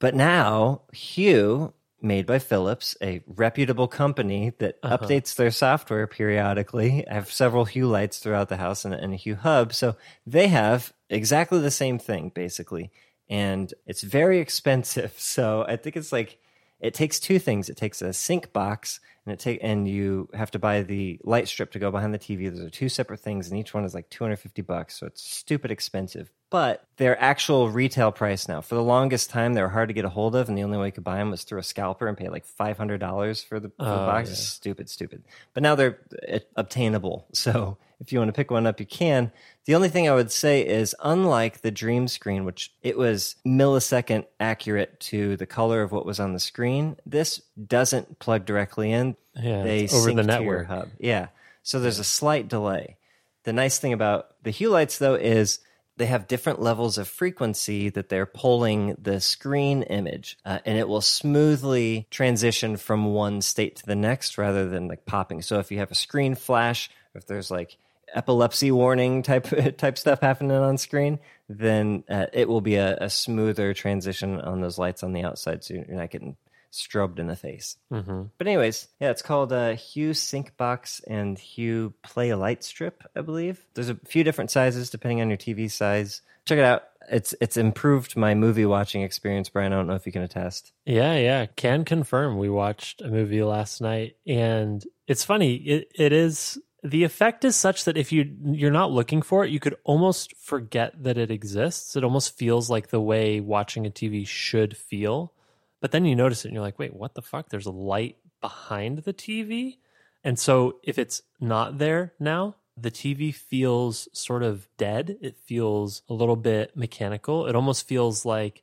But 0.00 0.16
now, 0.16 0.82
Hue, 0.92 1.72
made 2.00 2.26
by 2.26 2.38
Philips, 2.38 2.96
a 3.02 3.22
reputable 3.26 3.88
company 3.88 4.52
that 4.58 4.78
uh-huh. 4.82 4.98
updates 4.98 5.34
their 5.34 5.50
software 5.50 6.06
periodically. 6.06 7.06
I 7.08 7.14
have 7.14 7.32
several 7.32 7.64
Hue 7.64 7.86
lights 7.86 8.18
throughout 8.18 8.48
the 8.48 8.56
house 8.56 8.84
and, 8.84 8.94
and 8.94 9.12
a 9.12 9.16
Hue 9.16 9.34
hub. 9.34 9.72
So 9.72 9.96
they 10.26 10.48
have 10.48 10.92
exactly 11.10 11.60
the 11.60 11.70
same 11.70 11.98
thing, 11.98 12.30
basically. 12.34 12.90
And 13.28 13.72
it's 13.86 14.02
very 14.02 14.38
expensive. 14.38 15.14
So 15.18 15.64
I 15.68 15.76
think 15.76 15.96
it's 15.96 16.12
like, 16.12 16.38
it 16.80 16.94
takes 16.94 17.18
two 17.18 17.38
things. 17.38 17.68
It 17.68 17.76
takes 17.76 18.00
a 18.02 18.12
sync 18.12 18.52
box 18.52 19.00
and 19.28 19.34
it 19.34 19.40
take 19.40 19.58
and 19.62 19.86
you 19.86 20.28
have 20.32 20.50
to 20.52 20.58
buy 20.58 20.82
the 20.82 21.20
light 21.22 21.48
strip 21.48 21.72
to 21.72 21.78
go 21.78 21.90
behind 21.90 22.14
the 22.14 22.18
TV. 22.18 22.48
Those 22.48 22.64
are 22.64 22.70
two 22.70 22.88
separate 22.88 23.20
things, 23.20 23.48
and 23.48 23.58
each 23.58 23.74
one 23.74 23.84
is 23.84 23.94
like 23.94 24.08
250 24.08 24.62
bucks. 24.62 24.98
So 24.98 25.06
it's 25.06 25.22
stupid 25.22 25.70
expensive. 25.70 26.30
But 26.50 26.82
their 26.96 27.20
actual 27.20 27.68
retail 27.68 28.10
price 28.10 28.48
now, 28.48 28.62
for 28.62 28.74
the 28.74 28.82
longest 28.82 29.28
time, 29.28 29.52
they 29.52 29.60
were 29.60 29.68
hard 29.68 29.88
to 29.90 29.92
get 29.92 30.06
a 30.06 30.08
hold 30.08 30.34
of, 30.34 30.48
and 30.48 30.56
the 30.56 30.62
only 30.62 30.78
way 30.78 30.86
you 30.86 30.92
could 30.92 31.04
buy 31.04 31.18
them 31.18 31.30
was 31.30 31.42
through 31.44 31.58
a 31.58 31.62
scalper 31.62 32.08
and 32.08 32.16
pay 32.16 32.28
like 32.30 32.46
$500 32.46 33.44
for 33.44 33.60
the, 33.60 33.68
for 33.68 33.84
the 33.84 33.90
Oh, 33.92 34.06
box. 34.06 34.30
yeah. 34.30 34.34
Stupid, 34.34 34.88
stupid. 34.88 35.24
But 35.52 35.62
now 35.62 35.74
they're 35.74 35.98
uh, 36.32 36.38
obtainable. 36.56 37.26
So 37.34 37.76
if 38.00 38.12
you 38.12 38.18
want 38.18 38.28
to 38.30 38.32
pick 38.32 38.50
one 38.50 38.66
up, 38.66 38.80
you 38.80 38.86
can. 38.86 39.30
The 39.66 39.74
only 39.74 39.88
thing 39.90 40.08
I 40.08 40.14
would 40.14 40.30
say 40.32 40.66
is, 40.66 40.94
unlike 41.02 41.60
the 41.60 41.70
Dream 41.70 42.08
Screen, 42.08 42.44
which 42.46 42.72
it 42.82 42.96
was 42.96 43.36
millisecond 43.46 44.24
accurate 44.40 44.98
to 45.00 45.36
the 45.36 45.46
color 45.46 45.82
of 45.82 45.92
what 45.92 46.06
was 46.06 46.18
on 46.20 46.32
the 46.32 46.38
screen, 46.40 46.96
this 47.04 47.42
doesn't 47.66 48.18
plug 48.20 48.46
directly 48.46 48.90
in. 48.92 49.16
Yeah, 49.36 49.62
they 49.64 49.86
over 49.88 50.12
the 50.12 50.22
network. 50.22 50.66
hub. 50.68 50.88
Yeah, 50.98 51.26
so 51.62 51.78
there's 51.80 51.98
a 51.98 52.04
slight 52.04 52.48
delay. 52.48 52.96
The 53.44 53.52
nice 53.52 53.78
thing 53.78 53.92
about 53.92 54.28
the 54.42 54.50
Hue 54.50 54.70
lights, 54.70 54.98
though, 54.98 55.14
is 55.14 55.58
they 55.98 56.06
have 56.06 56.28
different 56.28 56.60
levels 56.60 56.96
of 56.96 57.08
frequency 57.08 57.90
that 57.90 58.08
they're 58.08 58.26
pulling 58.26 58.96
the 59.00 59.20
screen 59.20 59.82
image, 59.82 60.38
uh, 60.44 60.60
and 60.64 60.78
it 60.78 60.88
will 60.88 61.00
smoothly 61.00 62.06
transition 62.10 62.76
from 62.76 63.06
one 63.06 63.42
state 63.42 63.76
to 63.76 63.86
the 63.86 63.96
next 63.96 64.38
rather 64.38 64.68
than 64.68 64.88
like 64.88 65.04
popping. 65.04 65.42
So 65.42 65.58
if 65.58 65.70
you 65.70 65.78
have 65.78 65.90
a 65.90 65.96
screen 65.96 66.34
flash, 66.34 66.88
if 67.14 67.26
there's 67.26 67.50
like 67.50 67.76
epilepsy 68.14 68.70
warning 68.70 69.22
type 69.22 69.48
type 69.76 69.98
stuff 69.98 70.20
happening 70.20 70.56
on 70.56 70.78
screen, 70.78 71.18
then 71.48 72.04
uh, 72.08 72.26
it 72.32 72.48
will 72.48 72.60
be 72.60 72.76
a, 72.76 72.96
a 72.98 73.10
smoother 73.10 73.74
transition 73.74 74.40
on 74.40 74.60
those 74.60 74.78
lights 74.78 75.02
on 75.02 75.12
the 75.12 75.24
outside, 75.24 75.64
so 75.64 75.74
you're 75.74 75.84
not 75.88 76.10
getting 76.10 76.36
strobed 76.72 77.18
in 77.18 77.26
the 77.26 77.36
face. 77.36 77.76
hmm 77.90 78.24
But 78.36 78.46
anyways, 78.46 78.88
yeah, 79.00 79.10
it's 79.10 79.22
called 79.22 79.52
uh, 79.52 79.74
Hue 79.74 80.14
Sync 80.14 80.56
Box 80.56 81.00
and 81.06 81.38
Hue 81.38 81.94
Play 82.02 82.34
Light 82.34 82.62
Strip, 82.64 83.02
I 83.16 83.20
believe. 83.22 83.64
There's 83.74 83.88
a 83.88 83.96
few 84.06 84.24
different 84.24 84.50
sizes 84.50 84.90
depending 84.90 85.20
on 85.20 85.28
your 85.28 85.38
TV 85.38 85.70
size. 85.70 86.22
Check 86.44 86.58
it 86.58 86.64
out. 86.64 86.84
It's 87.10 87.34
it's 87.40 87.56
improved 87.56 88.16
my 88.16 88.34
movie 88.34 88.66
watching 88.66 89.02
experience, 89.02 89.48
Brian. 89.48 89.72
I 89.72 89.76
don't 89.76 89.86
know 89.86 89.94
if 89.94 90.04
you 90.04 90.12
can 90.12 90.22
attest. 90.22 90.72
Yeah, 90.84 91.16
yeah, 91.16 91.46
can 91.46 91.84
confirm. 91.84 92.36
We 92.38 92.50
watched 92.50 93.00
a 93.00 93.08
movie 93.08 93.42
last 93.42 93.80
night, 93.80 94.16
and 94.26 94.84
it's 95.06 95.24
funny. 95.24 95.54
It 95.56 95.92
it 95.94 96.12
is 96.12 96.58
the 96.82 97.04
effect 97.04 97.44
is 97.44 97.56
such 97.56 97.84
that 97.86 97.96
if 97.96 98.12
you 98.12 98.36
you're 98.44 98.70
not 98.70 98.92
looking 98.92 99.22
for 99.22 99.44
it, 99.44 99.50
you 99.50 99.58
could 99.58 99.76
almost 99.84 100.36
forget 100.36 101.02
that 101.02 101.16
it 101.18 101.30
exists. 101.30 101.96
It 101.96 102.04
almost 102.04 102.36
feels 102.36 102.68
like 102.70 102.88
the 102.88 103.00
way 103.00 103.40
watching 103.40 103.86
a 103.86 103.90
TV 103.90 104.26
should 104.26 104.76
feel. 104.76 105.32
But 105.80 105.92
then 105.92 106.04
you 106.04 106.16
notice 106.16 106.44
it, 106.44 106.48
and 106.48 106.54
you're 106.54 106.62
like, 106.62 106.78
wait, 106.78 106.94
what 106.94 107.14
the 107.14 107.22
fuck? 107.22 107.48
There's 107.48 107.66
a 107.66 107.70
light 107.70 108.16
behind 108.40 108.98
the 108.98 109.12
TV, 109.12 109.78
and 110.24 110.38
so 110.38 110.78
if 110.82 110.98
it's 110.98 111.22
not 111.40 111.78
there 111.78 112.14
now, 112.18 112.56
the 112.76 112.90
TV 112.90 113.34
feels 113.34 114.08
sort 114.12 114.42
of 114.42 114.68
dead. 114.76 115.16
It 115.20 115.36
feels 115.36 116.02
a 116.08 116.14
little 116.14 116.36
bit 116.36 116.76
mechanical. 116.76 117.46
It 117.46 117.56
almost 117.56 117.86
feels 117.86 118.24
like 118.24 118.62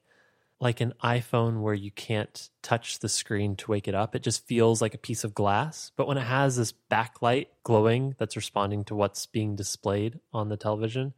like 0.60 0.80
an 0.80 0.94
iPhone 1.04 1.62
where 1.62 1.74
you 1.74 1.92
can't 1.92 2.50
touch 2.62 3.00
the 3.00 3.10
screen 3.10 3.58
to 3.58 3.70
wake 3.70 3.90
it 3.90 3.96
up. 3.96 4.16
It 4.16 4.24
just 4.24 4.48
feels 4.48 4.82
like 4.82 4.94
a 4.94 4.98
piece 4.98 5.26
of 5.26 5.34
glass. 5.34 5.92
But 5.98 6.08
when 6.08 6.18
it 6.18 6.24
has 6.24 6.56
this 6.56 6.74
backlight 6.90 7.48
glowing 7.64 8.16
that's 8.18 8.38
responding 8.38 8.86
to 8.86 8.96
what's 8.96 9.26
being 9.26 9.58
displayed 9.58 10.20
on 10.32 10.48
the 10.48 10.56
television, 10.56 11.14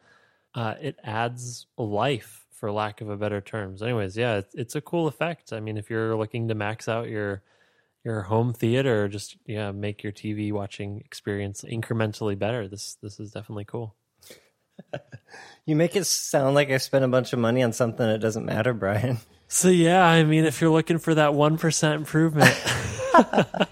uh, 0.55 0.73
it 0.81 0.97
adds 1.03 1.67
life, 1.77 2.46
for 2.57 2.71
lack 2.71 3.01
of 3.01 3.09
a 3.09 3.17
better 3.17 3.39
terms. 3.39 3.81
Anyways, 3.83 4.17
yeah, 4.17 4.37
it's, 4.37 4.55
it's 4.55 4.75
a 4.75 4.81
cool 4.81 5.07
effect. 5.07 5.53
I 5.53 5.59
mean, 5.59 5.77
if 5.77 5.89
you're 5.89 6.15
looking 6.15 6.47
to 6.47 6.55
max 6.55 6.87
out 6.87 7.07
your 7.07 7.43
your 8.03 8.21
home 8.21 8.53
theater, 8.53 9.07
just 9.07 9.37
yeah, 9.45 9.71
make 9.71 10.01
your 10.03 10.11
TV 10.11 10.51
watching 10.51 11.01
experience 11.05 11.63
incrementally 11.63 12.37
better. 12.37 12.67
This 12.67 12.97
this 13.01 13.19
is 13.19 13.31
definitely 13.31 13.65
cool. 13.65 13.95
You 15.65 15.75
make 15.75 15.97
it 15.97 16.05
sound 16.05 16.55
like 16.55 16.71
I 16.71 16.77
spent 16.77 17.03
a 17.03 17.09
bunch 17.09 17.33
of 17.33 17.39
money 17.39 17.61
on 17.61 17.73
something 17.73 18.07
that 18.07 18.19
doesn't 18.19 18.45
matter, 18.45 18.73
Brian. 18.73 19.17
So 19.49 19.69
yeah, 19.69 20.05
I 20.05 20.23
mean, 20.23 20.43
if 20.43 20.59
you're 20.59 20.71
looking 20.71 20.97
for 20.97 21.15
that 21.15 21.33
one 21.33 21.57
percent 21.57 21.95
improvement. 21.95 22.53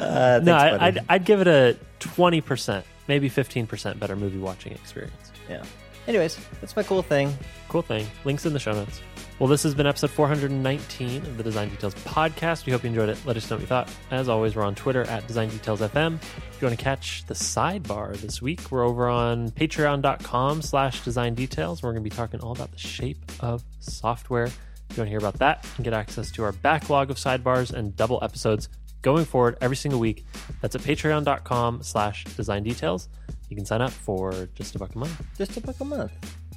Uh, 0.00 0.40
no, 0.42 0.54
I, 0.54 0.86
I'd 0.86 1.04
I'd 1.08 1.24
give 1.24 1.40
it 1.40 1.46
a 1.46 1.76
20%, 2.00 2.82
maybe 3.08 3.28
15% 3.28 3.98
better 3.98 4.16
movie 4.16 4.38
watching 4.38 4.72
experience. 4.72 5.32
yeah. 5.48 5.62
Anyways, 6.08 6.38
that's 6.62 6.74
my 6.74 6.82
cool 6.82 7.02
thing. 7.02 7.36
Cool 7.68 7.82
thing. 7.82 8.06
Links 8.24 8.46
in 8.46 8.54
the 8.54 8.58
show 8.58 8.72
notes. 8.72 9.02
Well, 9.38 9.46
this 9.46 9.62
has 9.62 9.74
been 9.74 9.86
episode 9.86 10.10
419 10.10 11.26
of 11.26 11.36
the 11.36 11.42
Design 11.42 11.68
Details 11.68 11.94
podcast. 11.96 12.64
We 12.64 12.72
hope 12.72 12.82
you 12.82 12.88
enjoyed 12.88 13.10
it. 13.10 13.18
Let 13.26 13.36
us 13.36 13.48
know 13.48 13.56
what 13.56 13.60
you 13.60 13.66
thought. 13.66 13.92
As 14.10 14.26
always, 14.26 14.56
we're 14.56 14.64
on 14.64 14.74
Twitter 14.74 15.02
at 15.02 15.26
Design 15.26 15.50
Details 15.50 15.80
FM. 15.80 16.14
If 16.16 16.62
you 16.62 16.66
want 16.66 16.78
to 16.78 16.82
catch 16.82 17.26
the 17.26 17.34
sidebar 17.34 18.16
this 18.16 18.40
week, 18.40 18.70
we're 18.70 18.84
over 18.84 19.06
on 19.06 19.50
patreon.com 19.50 20.62
slash 20.62 21.04
design 21.04 21.34
details. 21.34 21.82
We're 21.82 21.92
going 21.92 22.02
to 22.02 22.10
be 22.10 22.16
talking 22.16 22.40
all 22.40 22.52
about 22.52 22.72
the 22.72 22.78
shape 22.78 23.30
of 23.40 23.62
software. 23.80 24.46
If 24.46 24.96
you 24.96 25.02
want 25.02 25.08
to 25.08 25.10
hear 25.10 25.18
about 25.18 25.38
that 25.40 25.66
and 25.76 25.84
get 25.84 25.92
access 25.92 26.32
to 26.32 26.42
our 26.44 26.52
backlog 26.52 27.10
of 27.10 27.18
sidebars 27.18 27.74
and 27.74 27.94
double 27.94 28.18
episodes 28.24 28.70
going 29.02 29.26
forward 29.26 29.58
every 29.60 29.76
single 29.76 30.00
week, 30.00 30.24
that's 30.62 30.74
at 30.74 30.80
patreon.com 30.80 31.82
slash 31.82 32.24
design 32.24 32.62
details. 32.62 33.10
You 33.48 33.56
can 33.56 33.64
sign 33.64 33.80
up 33.80 33.90
for 33.90 34.48
just 34.54 34.74
a 34.74 34.78
buck 34.78 34.94
a 34.94 34.98
month. 34.98 35.22
Just 35.36 35.56
a 35.56 35.60
buck 35.60 35.80
a 35.80 35.84
month. 35.84 36.12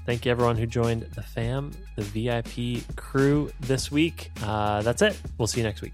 Thank 0.06 0.26
you, 0.26 0.32
everyone 0.32 0.58
who 0.58 0.66
joined 0.66 1.04
the 1.16 1.22
fam, 1.22 1.72
the 1.96 2.02
VIP 2.02 2.84
crew 2.96 3.52
this 3.62 3.92
week. 3.92 4.32
Uh, 4.44 4.82
that's 4.82 5.02
it. 5.02 5.20
We'll 5.38 5.48
see 5.48 5.60
you 5.62 5.66
next 5.66 5.82
week. 5.82 5.94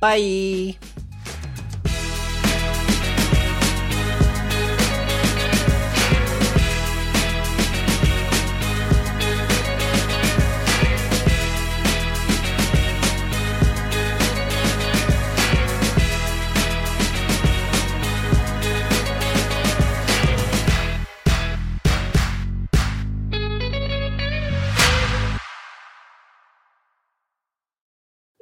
Bye. 0.00 0.76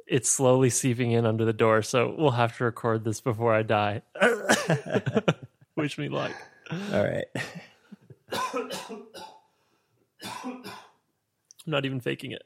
It's 0.07 0.29
slowly 0.29 0.69
seeping 0.69 1.11
in 1.11 1.25
under 1.25 1.43
the 1.43 1.53
door, 1.53 1.81
so 1.81 2.15
we'll 2.17 2.31
have 2.31 2.55
to 2.57 2.63
record 2.63 3.03
this 3.03 3.19
before 3.19 3.53
I 3.53 3.63
die. 3.63 4.03
Wish 5.75 5.97
me 5.97 6.07
luck. 6.07 6.31
All 6.93 7.03
right. 7.03 7.25
I'm 10.45 10.63
not 11.65 11.85
even 11.85 11.99
faking 11.99 12.31
it. 12.31 12.43